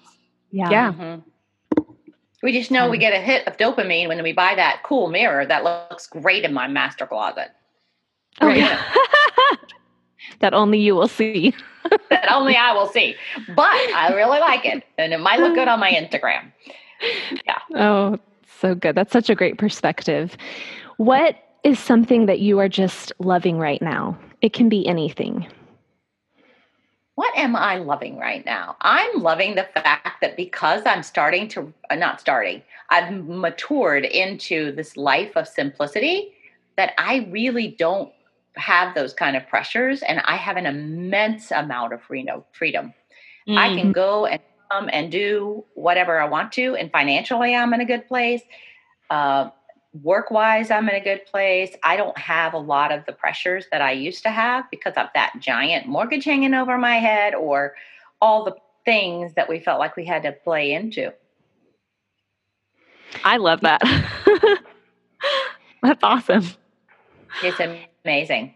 Yeah. 0.56 0.70
Yeah. 0.70 0.94
Mm-hmm. 0.94 1.84
We 2.42 2.54
just 2.54 2.72
know 2.72 2.90
we 2.90 2.98
get 2.98 3.14
a 3.14 3.20
hit 3.20 3.46
of 3.46 3.58
dopamine 3.58 4.08
when 4.08 4.24
we 4.24 4.32
buy 4.32 4.56
that 4.56 4.84
cool 4.84 5.10
mirror 5.10 5.46
that 5.46 5.64
looks 5.66 6.08
great 6.08 6.46
in 6.46 6.54
my 6.54 6.68
master 6.68 7.06
closet. 7.06 7.50
Oh, 8.40 8.50
yeah. 8.50 8.82
that 10.40 10.54
only 10.54 10.80
you 10.80 10.96
will 10.96 11.10
see. 11.10 11.54
that 12.10 12.32
only 12.32 12.56
I 12.56 12.72
will 12.72 12.88
see. 12.88 13.16
But 13.54 13.66
I 13.66 14.14
really 14.16 14.40
like 14.40 14.66
it. 14.66 14.84
And 14.98 15.12
it 15.12 15.20
might 15.20 15.40
look 15.40 15.56
good 15.56 15.68
on 15.68 15.80
my 15.80 15.92
Instagram. 15.92 16.52
Yeah. 17.46 17.60
Oh, 17.76 18.18
so 18.60 18.76
good. 18.76 18.96
That's 18.96 19.12
such 19.12 19.30
a 19.30 19.36
great 19.36 19.58
perspective. 19.58 20.38
What 20.98 21.36
is 21.66 21.80
something 21.80 22.28
that 22.28 22.40
you 22.40 22.60
are 22.60 22.70
just 22.70 23.12
loving 23.20 23.58
right 23.58 23.82
now? 23.82 24.18
It 24.42 24.54
can 24.54 24.70
be 24.70 24.88
anything. 24.88 25.48
What 27.16 27.36
am 27.38 27.56
I 27.56 27.78
loving 27.78 28.18
right 28.18 28.46
now? 28.46 28.76
I'm 28.82 29.22
loving 29.22 29.56
the 29.56 29.68
fact 29.74 30.22
that 30.22 30.36
because 30.36 30.84
I'm 30.86 31.02
starting 31.02 31.48
to, 31.50 31.74
uh, 31.90 31.96
not 31.96 32.20
starting, 32.20 32.62
I've 32.90 33.12
matured 33.12 34.04
into 34.06 34.74
this 34.74 34.98
life 34.98 35.32
of 35.36 35.48
simplicity 35.48 36.34
that 36.76 36.94
I 36.98 37.28
really 37.32 37.70
don't 37.70 38.12
have 38.58 38.96
those 38.96 39.14
kind 39.14 39.38
of 39.38 39.48
pressures 39.48 40.02
and 40.02 40.20
I 40.26 40.36
have 40.36 40.58
an 40.58 40.66
immense 40.66 41.52
amount 41.52 41.94
of 41.94 42.02
freedom. 42.02 42.44
freedom. 42.52 42.94
Mm-hmm. 43.48 43.58
I 43.58 43.76
can 43.76 43.90
mm. 43.90 43.94
go 43.94 44.26
and 44.26 44.42
come 44.72 44.90
and 44.92 45.12
do 45.12 45.64
whatever 45.76 46.20
I 46.20 46.28
want 46.28 46.52
to, 46.54 46.76
and 46.76 46.92
financially, 46.92 47.56
I'm 47.56 47.74
in 47.74 47.82
a 47.82 47.86
good 47.86 48.08
place. 48.08 48.42
Uh, 49.10 49.50
work 50.04 50.32
wise, 50.32 50.72
I'm 50.72 50.90
in 50.90 50.96
a 50.96 51.04
good 51.04 51.26
place. 51.26 51.76
I 51.84 51.96
don't 51.96 52.18
have 52.18 52.54
a 52.54 52.58
lot 52.58 52.92
of 52.92 53.06
the 53.06 53.14
pressures 53.14 53.66
that 53.72 53.82
I 53.82 53.92
used 53.92 54.24
to 54.24 54.30
have 54.30 54.66
because 54.70 54.94
of 54.98 55.08
that 55.16 55.34
giant 55.40 55.88
mortgage 55.88 56.26
hanging 56.26 56.54
over 56.54 56.78
my 56.78 56.96
head 56.96 57.34
or 57.34 57.76
all 58.22 58.44
the 58.44 58.56
things 58.84 59.34
that 59.36 59.50
we 59.50 59.60
felt 59.60 59.80
like 59.80 59.96
we 59.96 60.06
had 60.06 60.24
to 60.24 60.32
play 60.32 60.74
into. 60.74 61.14
I 63.24 63.38
love 63.38 63.62
that. 63.62 63.82
That's 65.82 66.04
awesome. 66.04 66.46
It's 67.42 67.60
amazing. 68.04 68.54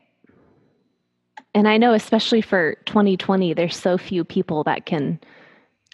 And 1.53 1.67
I 1.67 1.77
know, 1.77 1.93
especially 1.93 2.41
for 2.41 2.75
2020, 2.85 3.53
there's 3.53 3.75
so 3.75 3.97
few 3.97 4.23
people 4.23 4.63
that 4.65 4.85
can 4.85 5.19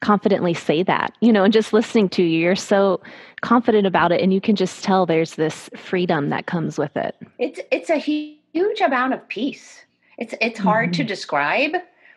confidently 0.01 0.53
say 0.53 0.83
that, 0.83 1.13
you 1.21 1.31
know, 1.31 1.43
and 1.43 1.53
just 1.53 1.73
listening 1.73 2.09
to 2.09 2.23
you, 2.23 2.39
you're 2.39 2.55
so 2.55 3.01
confident 3.41 3.87
about 3.87 4.11
it. 4.11 4.21
And 4.21 4.33
you 4.33 4.41
can 4.41 4.55
just 4.55 4.83
tell 4.83 5.05
there's 5.05 5.35
this 5.35 5.69
freedom 5.75 6.29
that 6.29 6.45
comes 6.45 6.77
with 6.77 6.95
it. 6.97 7.15
It's, 7.39 7.59
it's 7.71 7.89
a 7.89 7.97
huge 7.97 8.81
amount 8.81 9.13
of 9.13 9.27
peace. 9.27 9.81
It's, 10.17 10.33
it's 10.41 10.59
hard 10.59 10.91
mm-hmm. 10.91 11.01
to 11.01 11.03
describe 11.03 11.73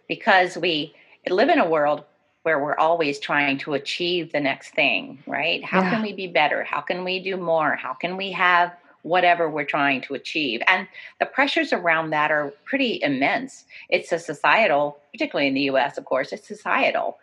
because 0.08 0.56
we 0.56 0.94
live 1.28 1.48
in 1.48 1.58
a 1.58 1.68
world 1.68 2.04
where 2.42 2.62
we're 2.62 2.78
always 2.78 3.18
trying 3.18 3.58
to 3.58 3.74
achieve 3.74 4.32
the 4.32 4.40
next 4.40 4.70
thing, 4.70 5.22
right? 5.26 5.64
How 5.64 5.82
yeah. 5.82 5.90
can 5.90 6.02
we 6.02 6.12
be 6.12 6.26
better? 6.26 6.64
How 6.64 6.80
can 6.80 7.04
we 7.04 7.20
do 7.22 7.36
more? 7.36 7.74
How 7.74 7.92
can 7.92 8.16
we 8.16 8.32
have 8.32 8.72
whatever 9.02 9.48
we're 9.48 9.64
trying 9.64 10.00
to 10.02 10.14
achieve. 10.14 10.60
And 10.66 10.86
the 11.20 11.26
pressures 11.26 11.72
around 11.72 12.10
that 12.10 12.30
are 12.30 12.52
pretty 12.64 13.00
immense. 13.02 13.64
It's 13.88 14.12
a 14.12 14.18
societal, 14.18 14.98
particularly 15.12 15.48
in 15.48 15.54
the 15.54 15.70
US, 15.72 15.98
of 15.98 16.04
course, 16.04 16.32
it's 16.32 16.46
societal. 16.46 17.18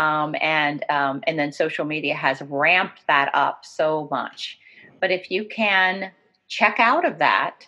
Um, 0.00 0.34
and 0.40 0.82
um, 0.88 1.22
and 1.26 1.38
then 1.38 1.52
social 1.52 1.84
media 1.84 2.14
has 2.14 2.40
ramped 2.42 3.06
that 3.06 3.30
up 3.34 3.66
so 3.66 4.08
much. 4.10 4.58
But 5.00 5.10
if 5.10 5.30
you 5.30 5.44
can 5.44 6.10
check 6.48 6.76
out 6.78 7.04
of 7.04 7.18
that, 7.18 7.66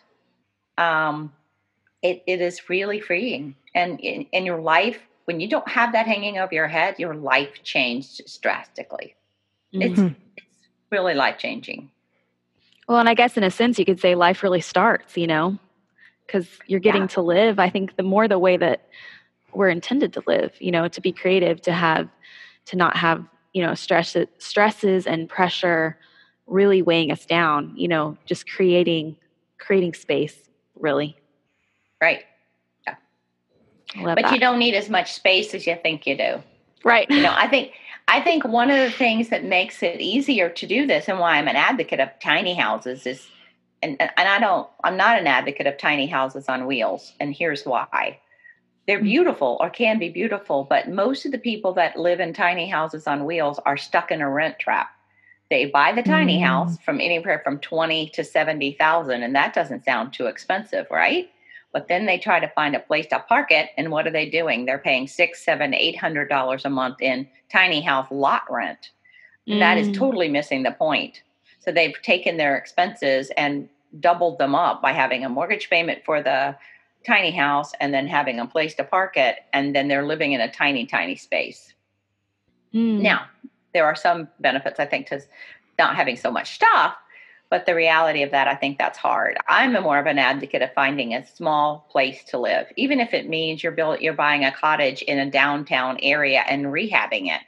um, 0.78 1.32
it, 2.00 2.22
it 2.26 2.40
is 2.40 2.70
really 2.70 3.00
freeing. 3.00 3.54
And 3.74 4.00
in, 4.00 4.26
in 4.32 4.46
your 4.46 4.60
life, 4.60 4.98
when 5.26 5.40
you 5.40 5.48
don't 5.48 5.68
have 5.68 5.92
that 5.92 6.06
hanging 6.06 6.38
over 6.38 6.54
your 6.54 6.68
head, 6.68 6.98
your 6.98 7.14
life 7.14 7.62
changes 7.62 8.38
drastically. 8.38 9.14
Mm-hmm. 9.74 9.82
It's, 9.82 10.16
it's 10.36 10.46
really 10.90 11.14
life 11.14 11.38
changing. 11.38 11.90
Well, 12.88 12.98
and 12.98 13.08
I 13.08 13.14
guess 13.14 13.36
in 13.36 13.44
a 13.44 13.50
sense, 13.50 13.78
you 13.78 13.84
could 13.84 14.00
say 14.00 14.14
life 14.14 14.42
really 14.42 14.60
starts, 14.60 15.16
you 15.16 15.26
know, 15.26 15.58
because 16.26 16.48
you're 16.66 16.80
getting 16.80 17.02
yeah. 17.02 17.08
to 17.08 17.20
live. 17.22 17.58
I 17.58 17.70
think 17.70 17.96
the 17.96 18.02
more 18.02 18.26
the 18.26 18.38
way 18.38 18.56
that 18.56 18.88
we're 19.52 19.68
intended 19.68 20.12
to 20.14 20.22
live, 20.26 20.52
you 20.58 20.70
know, 20.70 20.88
to 20.88 21.00
be 21.00 21.12
creative, 21.12 21.60
to 21.62 21.72
have, 21.72 22.08
to 22.66 22.76
not 22.76 22.96
have, 22.96 23.24
you 23.52 23.62
know, 23.62 23.74
stress, 23.74 24.16
stresses 24.38 25.06
and 25.06 25.28
pressure 25.28 25.98
really 26.46 26.82
weighing 26.82 27.10
us 27.10 27.24
down, 27.24 27.72
you 27.76 27.88
know, 27.88 28.16
just 28.26 28.48
creating, 28.50 29.16
creating 29.58 29.94
space, 29.94 30.50
really. 30.78 31.16
Right. 32.00 32.24
Yeah. 32.86 32.94
but 34.14 34.22
that. 34.22 34.32
you 34.32 34.40
don't 34.40 34.58
need 34.58 34.74
as 34.74 34.88
much 34.88 35.12
space 35.12 35.54
as 35.54 35.66
you 35.66 35.76
think 35.82 36.06
you 36.06 36.16
do. 36.16 36.42
Right. 36.84 37.08
You 37.10 37.22
know, 37.22 37.32
I 37.36 37.46
think 37.48 37.72
I 38.08 38.20
think 38.20 38.44
one 38.44 38.70
of 38.70 38.78
the 38.78 38.90
things 38.90 39.28
that 39.28 39.44
makes 39.44 39.82
it 39.82 40.00
easier 40.00 40.48
to 40.50 40.66
do 40.66 40.86
this 40.86 41.08
and 41.08 41.18
why 41.18 41.38
I'm 41.38 41.48
an 41.48 41.56
advocate 41.56 42.00
of 42.00 42.08
tiny 42.20 42.54
houses 42.54 43.06
is 43.06 43.28
and, 43.82 43.96
and 44.00 44.28
I 44.28 44.38
don't 44.38 44.68
I'm 44.82 44.96
not 44.96 45.18
an 45.18 45.26
advocate 45.26 45.66
of 45.66 45.78
tiny 45.78 46.06
houses 46.06 46.48
on 46.48 46.66
wheels 46.66 47.12
and 47.20 47.34
here's 47.34 47.64
why. 47.64 48.18
They're 48.86 49.00
mm. 49.00 49.04
beautiful 49.04 49.56
or 49.60 49.70
can 49.70 49.98
be 49.98 50.08
beautiful, 50.08 50.64
but 50.68 50.88
most 50.88 51.24
of 51.24 51.32
the 51.32 51.38
people 51.38 51.72
that 51.74 51.98
live 51.98 52.20
in 52.20 52.32
tiny 52.32 52.68
houses 52.68 53.06
on 53.06 53.24
wheels 53.24 53.60
are 53.64 53.76
stuck 53.76 54.10
in 54.10 54.20
a 54.20 54.30
rent 54.30 54.58
trap. 54.58 54.90
They 55.50 55.66
buy 55.66 55.92
the 55.92 56.02
tiny 56.02 56.38
mm. 56.38 56.46
house 56.46 56.78
from 56.84 57.00
anywhere 57.00 57.40
from 57.44 57.58
20 57.58 58.08
to 58.10 58.24
70,000 58.24 59.22
and 59.22 59.34
that 59.34 59.54
doesn't 59.54 59.84
sound 59.84 60.12
too 60.12 60.26
expensive, 60.26 60.86
right? 60.90 61.30
But 61.72 61.88
then 61.88 62.06
they 62.06 62.18
try 62.18 62.38
to 62.38 62.48
find 62.48 62.76
a 62.76 62.80
place 62.80 63.06
to 63.06 63.18
park 63.20 63.50
it, 63.50 63.70
and 63.78 63.90
what 63.90 64.06
are 64.06 64.10
they 64.10 64.28
doing? 64.28 64.66
They're 64.66 64.78
paying 64.78 65.08
six, 65.08 65.42
seven, 65.42 65.72
eight 65.72 65.96
hundred 65.96 66.28
dollars 66.28 66.66
a 66.66 66.70
month 66.70 67.00
in 67.00 67.26
tiny 67.50 67.80
house 67.80 68.06
lot 68.10 68.42
rent. 68.50 68.90
Mm. 69.48 69.58
That 69.58 69.78
is 69.78 69.88
mm. 69.88 69.94
totally 69.94 70.28
missing 70.28 70.62
the 70.62 70.72
point. 70.72 71.22
So 71.60 71.72
they've 71.72 71.94
taken 72.02 72.36
their 72.36 72.56
expenses 72.56 73.30
and 73.36 73.68
doubled 74.00 74.38
them 74.38 74.54
up 74.54 74.82
by 74.82 74.92
having 74.92 75.24
a 75.24 75.28
mortgage 75.28 75.70
payment 75.70 76.04
for 76.04 76.22
the 76.22 76.56
tiny 77.06 77.30
house 77.30 77.72
and 77.80 77.92
then 77.92 78.06
having 78.06 78.38
a 78.38 78.46
place 78.46 78.74
to 78.74 78.84
park 78.84 79.16
it, 79.16 79.38
and 79.52 79.74
then 79.74 79.88
they're 79.88 80.06
living 80.06 80.32
in 80.32 80.40
a 80.40 80.50
tiny, 80.50 80.86
tiny 80.86 81.16
space. 81.16 81.74
Mm. 82.74 83.00
Now, 83.00 83.26
there 83.74 83.84
are 83.84 83.94
some 83.94 84.28
benefits, 84.40 84.80
I 84.80 84.86
think, 84.86 85.08
to 85.08 85.20
not 85.78 85.96
having 85.96 86.16
so 86.16 86.30
much 86.30 86.54
stuff, 86.54 86.94
but 87.50 87.66
the 87.66 87.74
reality 87.74 88.22
of 88.22 88.30
that, 88.30 88.48
I 88.48 88.54
think 88.54 88.78
that's 88.78 88.98
hard. 88.98 89.36
I'm 89.46 89.72
more 89.82 89.98
of 89.98 90.06
an 90.06 90.18
advocate 90.18 90.62
of 90.62 90.72
finding 90.72 91.14
a 91.14 91.26
small 91.26 91.86
place 91.90 92.24
to 92.24 92.38
live, 92.38 92.66
even 92.76 93.00
if 93.00 93.12
it 93.12 93.28
means 93.28 93.62
you're 93.62 93.72
building, 93.72 94.02
you're 94.02 94.14
buying 94.14 94.44
a 94.44 94.52
cottage 94.52 95.02
in 95.02 95.18
a 95.18 95.30
downtown 95.30 95.98
area 96.02 96.44
and 96.48 96.66
rehabbing 96.66 97.28
it. 97.28 97.42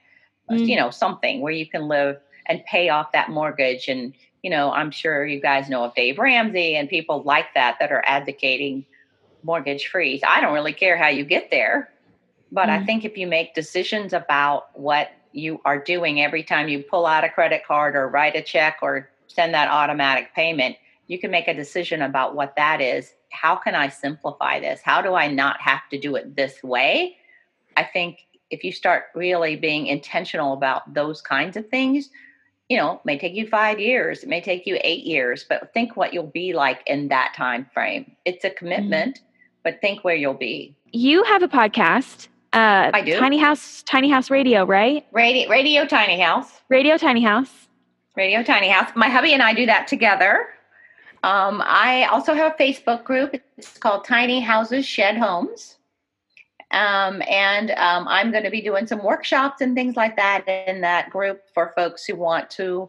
Mm. 0.51 0.67
You 0.67 0.77
know, 0.77 0.91
something 0.91 1.41
where 1.41 1.53
you 1.53 1.67
can 1.67 1.89
live 1.89 2.19
and 2.47 2.63
pay 2.67 2.91
off 2.91 3.13
that 3.13 3.31
mortgage. 3.31 3.89
And 3.89 4.13
you 4.43 4.51
know, 4.51 4.73
I'm 4.73 4.91
sure 4.91 5.25
you 5.25 5.41
guys 5.41 5.71
know 5.71 5.85
of 5.85 5.95
Dave 5.95 6.19
Ramsey 6.19 6.77
and 6.77 6.87
people 6.87 7.23
like 7.23 7.55
that 7.55 7.79
that 7.81 7.91
are 7.91 8.05
advocating 8.05 8.85
mortgage 9.45 9.87
freeze. 9.87 10.23
I 10.27 10.41
don't 10.41 10.55
really 10.55 10.73
care 10.73 10.97
how 10.97 11.09
you 11.09 11.25
get 11.25 11.51
there, 11.51 11.91
but 12.51 12.69
mm. 12.69 12.81
I 12.81 12.85
think 12.85 13.05
if 13.05 13.17
you 13.17 13.27
make 13.27 13.55
decisions 13.55 14.13
about 14.13 14.79
what 14.79 15.13
you 15.33 15.61
are 15.65 15.79
doing 15.79 16.21
every 16.21 16.43
time 16.43 16.69
you 16.69 16.83
pull 16.83 17.07
out 17.07 17.25
a 17.25 17.29
credit 17.29 17.63
card 17.67 17.97
or 17.97 18.09
write 18.09 18.37
a 18.37 18.43
check 18.43 18.79
or 18.83 19.11
send 19.27 19.55
that 19.55 19.69
automatic 19.69 20.35
payment, 20.35 20.77
you 21.07 21.19
can 21.19 21.31
make 21.31 21.49
a 21.49 21.55
decision 21.55 22.03
about 22.03 22.35
what 22.35 22.57
that 22.57 22.81
is. 22.81 23.15
How 23.31 23.57
can 23.57 23.75
I 23.75 23.89
simplify 23.89 24.61
this? 24.61 24.81
How 24.83 25.03
do 25.03 25.15
I 25.15 25.29
not 25.29 25.61
have 25.61 25.89
to 25.91 25.99
do 25.99 26.17
it 26.17 26.37
this 26.37 26.63
way? 26.63 27.17
I 27.77 27.85
think 27.85 28.21
if 28.51 28.63
you 28.63 28.73
start 28.73 29.05
really 29.15 29.57
being 29.57 29.87
intentional 29.89 30.53
about 30.53 30.95
those 30.95 31.21
kinds 31.21 31.57
of 31.57 31.69
things, 31.69 32.11
you 32.69 32.77
know, 32.77 33.01
may 33.05 33.19
take 33.19 33.35
you 33.35 33.47
five 33.47 33.79
years, 33.79 34.23
it 34.23 34.29
may 34.29 34.41
take 34.41 34.67
you 34.67 34.79
eight 34.83 35.05
years, 35.05 35.45
but 35.49 35.75
think 35.75 35.97
what 35.97 36.15
you'll 36.15 36.27
be 36.27 36.53
like 36.53 36.83
in 36.87 37.09
that 37.09 37.35
time 37.37 37.67
frame. 37.75 38.17
It's 38.25 38.45
a 38.45 38.49
mm-hmm. 38.49 38.57
commitment, 38.57 39.17
mm-hmm. 39.17 39.27
But 39.65 39.81
think 39.81 40.05
where 40.05 40.15
you'll 40.15 40.35
be. 40.35 40.77
You 40.93 41.25
have 41.25 41.43
a 41.43 41.49
podcast. 41.49 42.29
Uh, 42.53 42.93
I 42.95 43.03
do. 43.03 43.19
Tiny 43.19 43.39
House, 43.39 43.83
Tiny 43.83 44.09
House 44.09 44.31
Radio, 44.31 44.65
right? 44.65 45.05
Radio, 45.11 45.49
Radio 45.49 45.85
Tiny 45.87 46.21
House. 46.21 46.61
Radio 46.69 46.97
Tiny 46.97 47.23
House. 47.23 47.67
Radio 48.15 48.45
Tiny 48.45 48.69
House. 48.69 48.93
My 48.95 49.09
hubby 49.09 49.33
and 49.33 49.43
I 49.43 49.55
do 49.55 49.67
that 49.67 49.89
together. 49.89 50.47
Um, 51.25 51.63
I 51.65 52.05
also 52.05 52.35
have 52.35 52.53
a 52.53 52.63
Facebook 52.63 53.03
group. 53.03 53.35
It's 53.57 53.77
called 53.79 54.05
Tiny 54.05 54.41
Houses 54.41 54.87
Shed 54.87 55.17
Homes. 55.17 55.79
Um, 56.71 57.23
and 57.29 57.71
um, 57.73 58.07
I'm 58.09 58.31
going 58.31 58.45
to 58.45 58.51
be 58.51 58.61
doing 58.61 58.87
some 58.87 59.03
workshops 59.03 59.61
and 59.61 59.75
things 59.75 59.97
like 59.97 60.17
that 60.17 60.47
in 60.47 60.81
that 60.83 61.11
group 61.11 61.43
for 61.55 61.73
folks 61.77 62.05
who 62.05 62.15
want 62.15 62.51
to. 62.51 62.89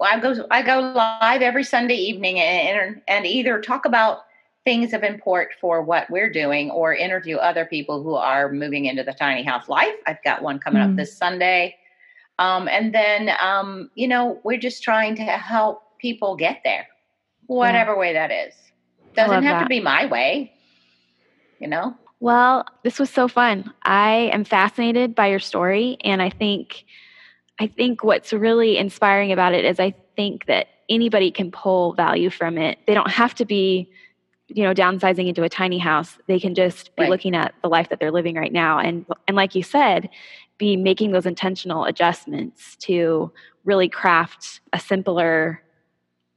I 0.00 0.18
go 0.20 0.46
I 0.50 0.62
go 0.62 0.80
live 0.80 1.42
every 1.42 1.64
Sunday 1.64 1.96
evening 1.96 2.38
and, 2.40 3.02
and 3.06 3.26
either 3.26 3.60
talk 3.60 3.84
about 3.84 4.25
things 4.66 4.92
of 4.92 5.04
import 5.04 5.50
for 5.60 5.80
what 5.80 6.10
we're 6.10 6.28
doing 6.28 6.72
or 6.72 6.92
interview 6.92 7.36
other 7.36 7.64
people 7.64 8.02
who 8.02 8.16
are 8.16 8.50
moving 8.50 8.86
into 8.86 9.04
the 9.04 9.12
tiny 9.12 9.44
house 9.44 9.68
life. 9.68 9.94
I've 10.06 10.22
got 10.24 10.42
one 10.42 10.58
coming 10.58 10.82
mm. 10.82 10.90
up 10.90 10.96
this 10.96 11.16
Sunday. 11.16 11.76
Um, 12.40 12.66
and 12.66 12.92
then, 12.92 13.30
um, 13.40 13.90
you 13.94 14.08
know, 14.08 14.40
we're 14.42 14.58
just 14.58 14.82
trying 14.82 15.14
to 15.16 15.22
help 15.22 15.84
people 16.00 16.36
get 16.36 16.62
there, 16.64 16.88
whatever 17.46 17.92
yeah. 17.92 17.98
way 17.98 18.12
that 18.12 18.30
is. 18.32 18.54
Doesn't 19.14 19.44
have 19.44 19.60
that. 19.60 19.62
to 19.62 19.68
be 19.68 19.80
my 19.80 20.06
way, 20.06 20.52
you 21.60 21.68
know? 21.68 21.96
Well, 22.18 22.66
this 22.82 22.98
was 22.98 23.08
so 23.08 23.28
fun. 23.28 23.72
I 23.84 24.30
am 24.32 24.44
fascinated 24.44 25.14
by 25.14 25.28
your 25.28 25.38
story, 25.38 25.96
and 26.02 26.20
I 26.20 26.28
think 26.28 26.84
I 27.58 27.68
think 27.68 28.02
what's 28.04 28.32
really 28.32 28.76
inspiring 28.76 29.32
about 29.32 29.54
it 29.54 29.64
is 29.64 29.78
I 29.78 29.94
think 30.16 30.46
that 30.46 30.66
anybody 30.88 31.30
can 31.30 31.50
pull 31.50 31.94
value 31.94 32.30
from 32.30 32.58
it. 32.58 32.78
They 32.86 32.94
don't 32.94 33.10
have 33.10 33.34
to 33.36 33.44
be, 33.44 33.90
you 34.48 34.62
know, 34.62 34.72
downsizing 34.72 35.28
into 35.28 35.42
a 35.42 35.48
tiny 35.48 35.78
house. 35.78 36.18
They 36.26 36.38
can 36.38 36.54
just 36.54 36.94
be 36.96 37.02
right. 37.02 37.10
looking 37.10 37.34
at 37.34 37.54
the 37.62 37.68
life 37.68 37.88
that 37.88 37.98
they're 37.98 38.12
living 38.12 38.36
right 38.36 38.52
now. 38.52 38.78
And 38.78 39.04
and 39.26 39.36
like 39.36 39.54
you 39.54 39.62
said, 39.62 40.08
be 40.58 40.76
making 40.76 41.12
those 41.12 41.26
intentional 41.26 41.84
adjustments 41.84 42.76
to 42.76 43.32
really 43.64 43.88
craft 43.88 44.60
a 44.72 44.78
simpler, 44.78 45.62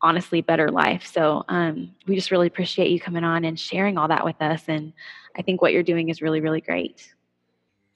honestly 0.01 0.41
better 0.41 0.69
life. 0.69 1.05
So 1.05 1.43
um, 1.47 1.91
we 2.07 2.15
just 2.15 2.31
really 2.31 2.47
appreciate 2.47 2.89
you 2.89 2.99
coming 2.99 3.23
on 3.23 3.45
and 3.45 3.59
sharing 3.59 3.97
all 3.97 4.07
that 4.07 4.25
with 4.25 4.41
us. 4.41 4.63
And 4.67 4.93
I 5.37 5.41
think 5.41 5.61
what 5.61 5.71
you're 5.71 5.83
doing 5.83 6.09
is 6.09 6.21
really, 6.21 6.41
really 6.41 6.61
great. 6.61 7.13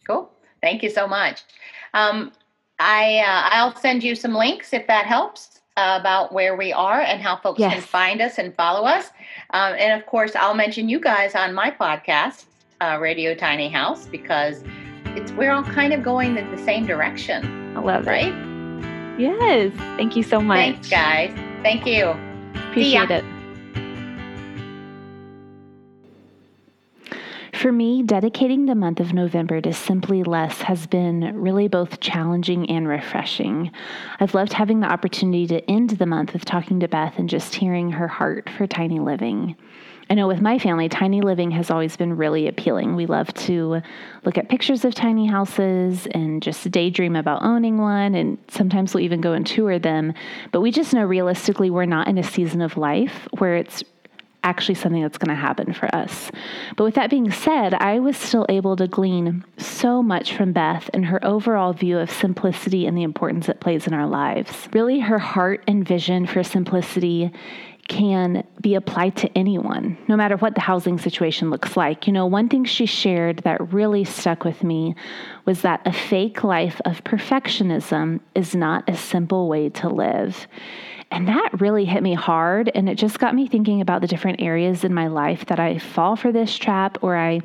Cool. 0.06 0.32
Thank 0.62 0.84
you 0.84 0.90
so 0.90 1.08
much. 1.08 1.42
Um, 1.94 2.32
I 2.80 3.20
uh, 3.20 3.50
I'll 3.52 3.76
send 3.76 4.04
you 4.04 4.16
some 4.16 4.34
links 4.34 4.74
if 4.74 4.88
that 4.88 5.06
helps 5.06 5.62
about 5.78 6.32
where 6.32 6.56
we 6.56 6.72
are 6.72 7.02
and 7.02 7.22
how 7.22 7.38
folks 7.38 7.60
yes. 7.60 7.74
can 7.74 7.82
find 7.82 8.22
us 8.22 8.38
and 8.38 8.56
follow 8.56 8.86
us. 8.86 9.08
Um, 9.52 9.76
and 9.78 10.00
of 10.00 10.06
course, 10.06 10.36
I'll 10.36 10.54
mention 10.54 10.88
you 10.90 11.00
guys 11.00 11.36
on 11.36 11.54
my 11.54 11.72
podcast, 11.72 12.46
uh, 12.82 12.98
Radio 13.02 13.34
Tiny 13.34 13.70
House, 13.70 14.06
because 14.06 14.64
it's 15.16 15.32
we're 15.32 15.52
all 15.52 15.64
kind 15.64 15.94
of 15.94 16.04
going 16.04 16.38
in 16.38 16.52
the 16.52 16.64
same 16.64 16.86
direction. 16.86 17.76
I 17.76 17.82
love 17.82 18.06
right? 18.06 18.34
it. 18.34 19.22
Yes. 19.22 19.72
Thank 19.98 20.16
you 20.16 20.24
so 20.24 20.40
much. 20.40 20.58
Thanks, 20.58 20.90
guys. 20.90 21.34
Thank 21.64 21.86
you. 21.86 22.16
Appreciate 22.70 23.12
it. 23.12 23.24
For 27.64 27.72
me, 27.72 28.04
dedicating 28.04 28.66
the 28.66 28.76
month 28.76 29.00
of 29.00 29.14
November 29.14 29.62
to 29.62 29.72
Simply 29.72 30.22
Less 30.22 30.64
has 30.64 30.86
been 30.86 31.40
really 31.40 31.70
both 31.70 32.02
challenging 32.02 32.70
and 32.70 32.90
refreshing. 32.90 33.72
I've 34.20 34.34
loved 34.34 34.52
having 34.52 34.82
the 34.82 34.92
opportunity 34.92 35.48
to 35.48 35.72
end 35.72 35.92
the 35.92 36.06
month 36.06 36.34
with 36.34 36.44
talking 36.44 36.82
to 36.82 36.90
Beth 36.90 37.18
and 37.18 37.30
just 37.30 37.56
hearing 37.56 37.90
her 37.92 38.10
heart 38.10 38.50
for 38.50 38.68
tiny 38.68 39.00
living. 39.00 39.56
I 40.10 40.16
know 40.16 40.28
with 40.28 40.42
my 40.42 40.60
family, 40.60 40.90
tiny 40.90 41.22
living 41.22 41.52
has 41.52 41.72
always 41.72 41.96
been 41.96 42.18
really 42.18 42.50
appealing. 42.50 42.98
We 42.98 43.06
love 43.06 43.34
to 43.36 43.82
look 44.26 44.38
at 44.38 44.50
pictures 44.50 44.84
of 44.84 44.94
tiny 44.94 45.26
houses 45.26 46.06
and 46.08 46.44
just 46.44 46.70
daydream 46.70 47.16
about 47.16 47.44
owning 47.44 47.78
one, 47.78 48.14
and 48.14 48.38
sometimes 48.50 48.94
we'll 48.94 49.06
even 49.06 49.22
go 49.22 49.32
and 49.32 49.48
tour 49.48 49.80
them. 49.80 50.12
But 50.52 50.60
we 50.60 50.70
just 50.70 50.94
know 50.94 51.06
realistically, 51.06 51.70
we're 51.70 51.86
not 51.86 52.10
in 52.10 52.18
a 52.18 52.24
season 52.24 52.60
of 52.60 52.76
life 52.76 53.26
where 53.38 53.56
it's 53.56 53.86
actually 54.44 54.76
something 54.76 55.02
that's 55.02 55.18
going 55.18 55.36
to 55.36 55.42
happen 55.42 55.74
for 55.74 55.94
us. 55.96 56.32
But 56.76 56.84
with 56.84 56.96
that 56.96 57.10
being 57.10 57.32
said, 57.32 57.74
I 57.74 58.00
was 58.00 58.18
still 58.18 58.46
able 58.50 58.76
to 58.76 58.88
glean 58.88 59.44
so 59.58 60.04
much 60.04 60.36
from 60.36 60.54
Beth 60.54 60.90
and 60.94 61.06
her 61.06 61.24
overall 61.26 61.74
view 61.74 61.98
of 61.98 62.12
simplicity 62.12 62.86
and 62.86 62.98
the 62.98 63.04
importance 63.04 63.50
it 63.50 63.60
plays 63.60 63.88
in 63.88 63.94
our 63.94 64.08
lives. 64.08 64.68
Really, 64.74 65.00
her 65.00 65.20
heart 65.20 65.64
and 65.68 65.88
vision 65.88 66.26
for 66.26 66.44
simplicity 66.44 67.32
can 67.88 68.46
be 68.62 68.76
applied 68.76 69.16
to 69.18 69.38
anyone, 69.38 69.98
no 70.08 70.16
matter 70.16 70.38
what 70.38 70.56
the 70.56 70.62
housing 70.62 70.98
situation 70.98 71.50
looks 71.50 71.76
like. 71.76 72.08
You 72.08 72.14
know, 72.14 72.26
one 72.26 72.48
thing 72.48 72.64
she 72.64 72.86
shared 72.86 73.40
that 73.40 73.74
really 73.74 74.06
stuck 74.06 74.46
with 74.46 74.64
me 74.64 74.96
was 75.46 75.62
that 75.64 75.82
a 75.86 75.92
fake 75.92 76.44
life 76.44 76.80
of 76.86 77.04
perfectionism 77.04 78.22
is 78.36 78.56
not 78.56 78.88
a 78.90 78.96
simple 78.96 79.50
way 79.50 79.70
to 79.70 79.90
live. 79.90 80.48
And 81.14 81.28
that 81.28 81.62
really 81.62 81.86
hit 81.86 82.02
me 82.02 82.16
hard. 82.16 82.72
And 82.74 82.90
it 82.90 82.96
just 82.96 83.20
got 83.20 83.36
me 83.36 83.48
thinking 83.48 83.82
about 83.82 84.02
the 84.02 84.08
different 84.08 84.42
areas 84.42 84.84
in 84.84 84.96
my 84.96 85.08
life 85.08 85.46
that 85.46 85.60
I 85.60 85.78
fall 85.78 86.16
for 86.16 86.32
this 86.32 86.58
trap 86.58 86.98
or 87.04 87.16
I 87.16 87.42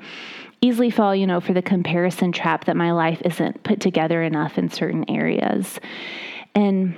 easily 0.63 0.89
fall, 0.89 1.15
you 1.15 1.27
know, 1.27 1.39
for 1.39 1.53
the 1.53 1.61
comparison 1.61 2.33
trap 2.33 2.65
that 2.65 2.79
my 2.79 2.93
life 2.93 3.21
isn't 3.27 3.63
put 3.65 3.81
together 3.81 4.23
enough 4.23 4.57
in 4.57 4.71
certain 4.71 5.05
areas. 5.11 5.81
And 6.55 6.97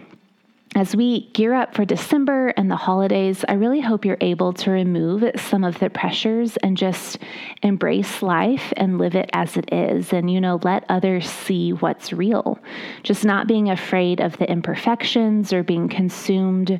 as 0.76 0.94
we 0.94 1.28
gear 1.30 1.52
up 1.52 1.74
for 1.74 1.84
December 1.84 2.48
and 2.56 2.70
the 2.70 2.76
holidays, 2.76 3.44
I 3.48 3.54
really 3.54 3.80
hope 3.80 4.04
you're 4.04 4.16
able 4.20 4.52
to 4.52 4.70
remove 4.70 5.24
some 5.36 5.64
of 5.64 5.80
the 5.80 5.90
pressures 5.90 6.56
and 6.58 6.76
just 6.76 7.18
embrace 7.62 8.22
life 8.22 8.72
and 8.76 8.96
live 8.96 9.16
it 9.16 9.28
as 9.32 9.56
it 9.56 9.72
is. 9.72 10.12
And, 10.12 10.30
you 10.30 10.40
know, 10.40 10.60
let 10.62 10.84
others 10.88 11.28
see 11.28 11.72
what's 11.72 12.12
real. 12.12 12.56
Just 13.02 13.24
not 13.24 13.48
being 13.48 13.68
afraid 13.68 14.20
of 14.20 14.36
the 14.36 14.48
imperfections 14.48 15.52
or 15.52 15.64
being 15.64 15.88
consumed 15.88 16.78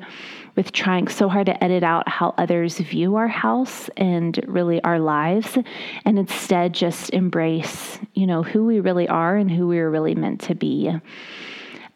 with 0.54 0.70
trying 0.70 1.08
so 1.08 1.28
hard 1.28 1.46
to 1.46 1.64
edit 1.64 1.82
out 1.82 2.08
how 2.08 2.34
others 2.38 2.78
view 2.78 3.16
our 3.16 3.28
house 3.28 3.90
and 3.96 4.40
really 4.46 4.80
our 4.82 5.00
lives. 5.00 5.58
And 6.04 6.16
instead, 6.16 6.74
just 6.74 7.10
embrace, 7.10 7.98
you 8.14 8.26
know, 8.26 8.44
who 8.44 8.66
we 8.66 8.78
really 8.78 9.08
are 9.08 9.36
and 9.36 9.50
who 9.50 9.66
we 9.66 9.80
are 9.80 9.90
really 9.90 10.14
meant 10.14 10.42
to 10.42 10.54
be. 10.54 10.92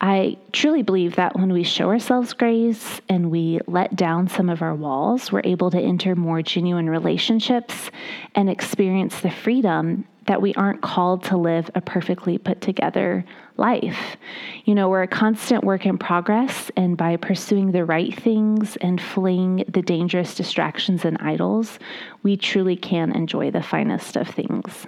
I 0.01 0.37
truly 0.53 0.83
believe 0.83 1.17
that 1.17 1.37
when 1.37 1.53
we 1.53 1.63
show 1.63 1.89
ourselves 1.89 2.33
grace 2.33 3.01
and 3.09 3.31
we 3.31 3.61
let 3.67 3.97
down 3.97 4.29
some 4.29 4.49
of 4.49 4.61
our 4.61 4.75
walls, 4.75 5.31
we're 5.31 5.43
able 5.45 5.71
to 5.71 5.81
enter 5.81 6.15
more 6.15 6.43
genuine 6.43 6.91
relationships 6.91 7.91
and 8.35 8.51
experience 8.51 9.21
the 9.21 9.31
freedom 9.31 10.07
that 10.27 10.41
we 10.41 10.55
aren't 10.55 10.83
called 10.83 11.23
to 11.25 11.37
live 11.37 11.71
a 11.75 11.81
perfectly 11.81 12.39
put 12.39 12.61
together 12.61 13.25
life. 13.57 14.17
You 14.65 14.75
know, 14.75 14.89
we're 14.89 15.03
a 15.03 15.09
constant 15.09 15.65
work 15.65 15.87
in 15.87 15.99
progress, 15.99 16.71
and 16.77 16.97
by 16.97 17.17
pursuing 17.17 17.73
the 17.73 17.85
right 17.85 18.15
things 18.15 18.77
and 18.77 19.01
fleeing 19.01 19.65
the 19.69 19.83
dangerous 19.83 20.35
distractions 20.35 21.05
and 21.05 21.19
idols, 21.21 21.79
we 22.23 22.37
truly 22.37 22.77
can 22.77 23.13
enjoy 23.13 23.51
the 23.51 23.63
finest 23.63 24.17
of 24.17 24.29
things. 24.29 24.87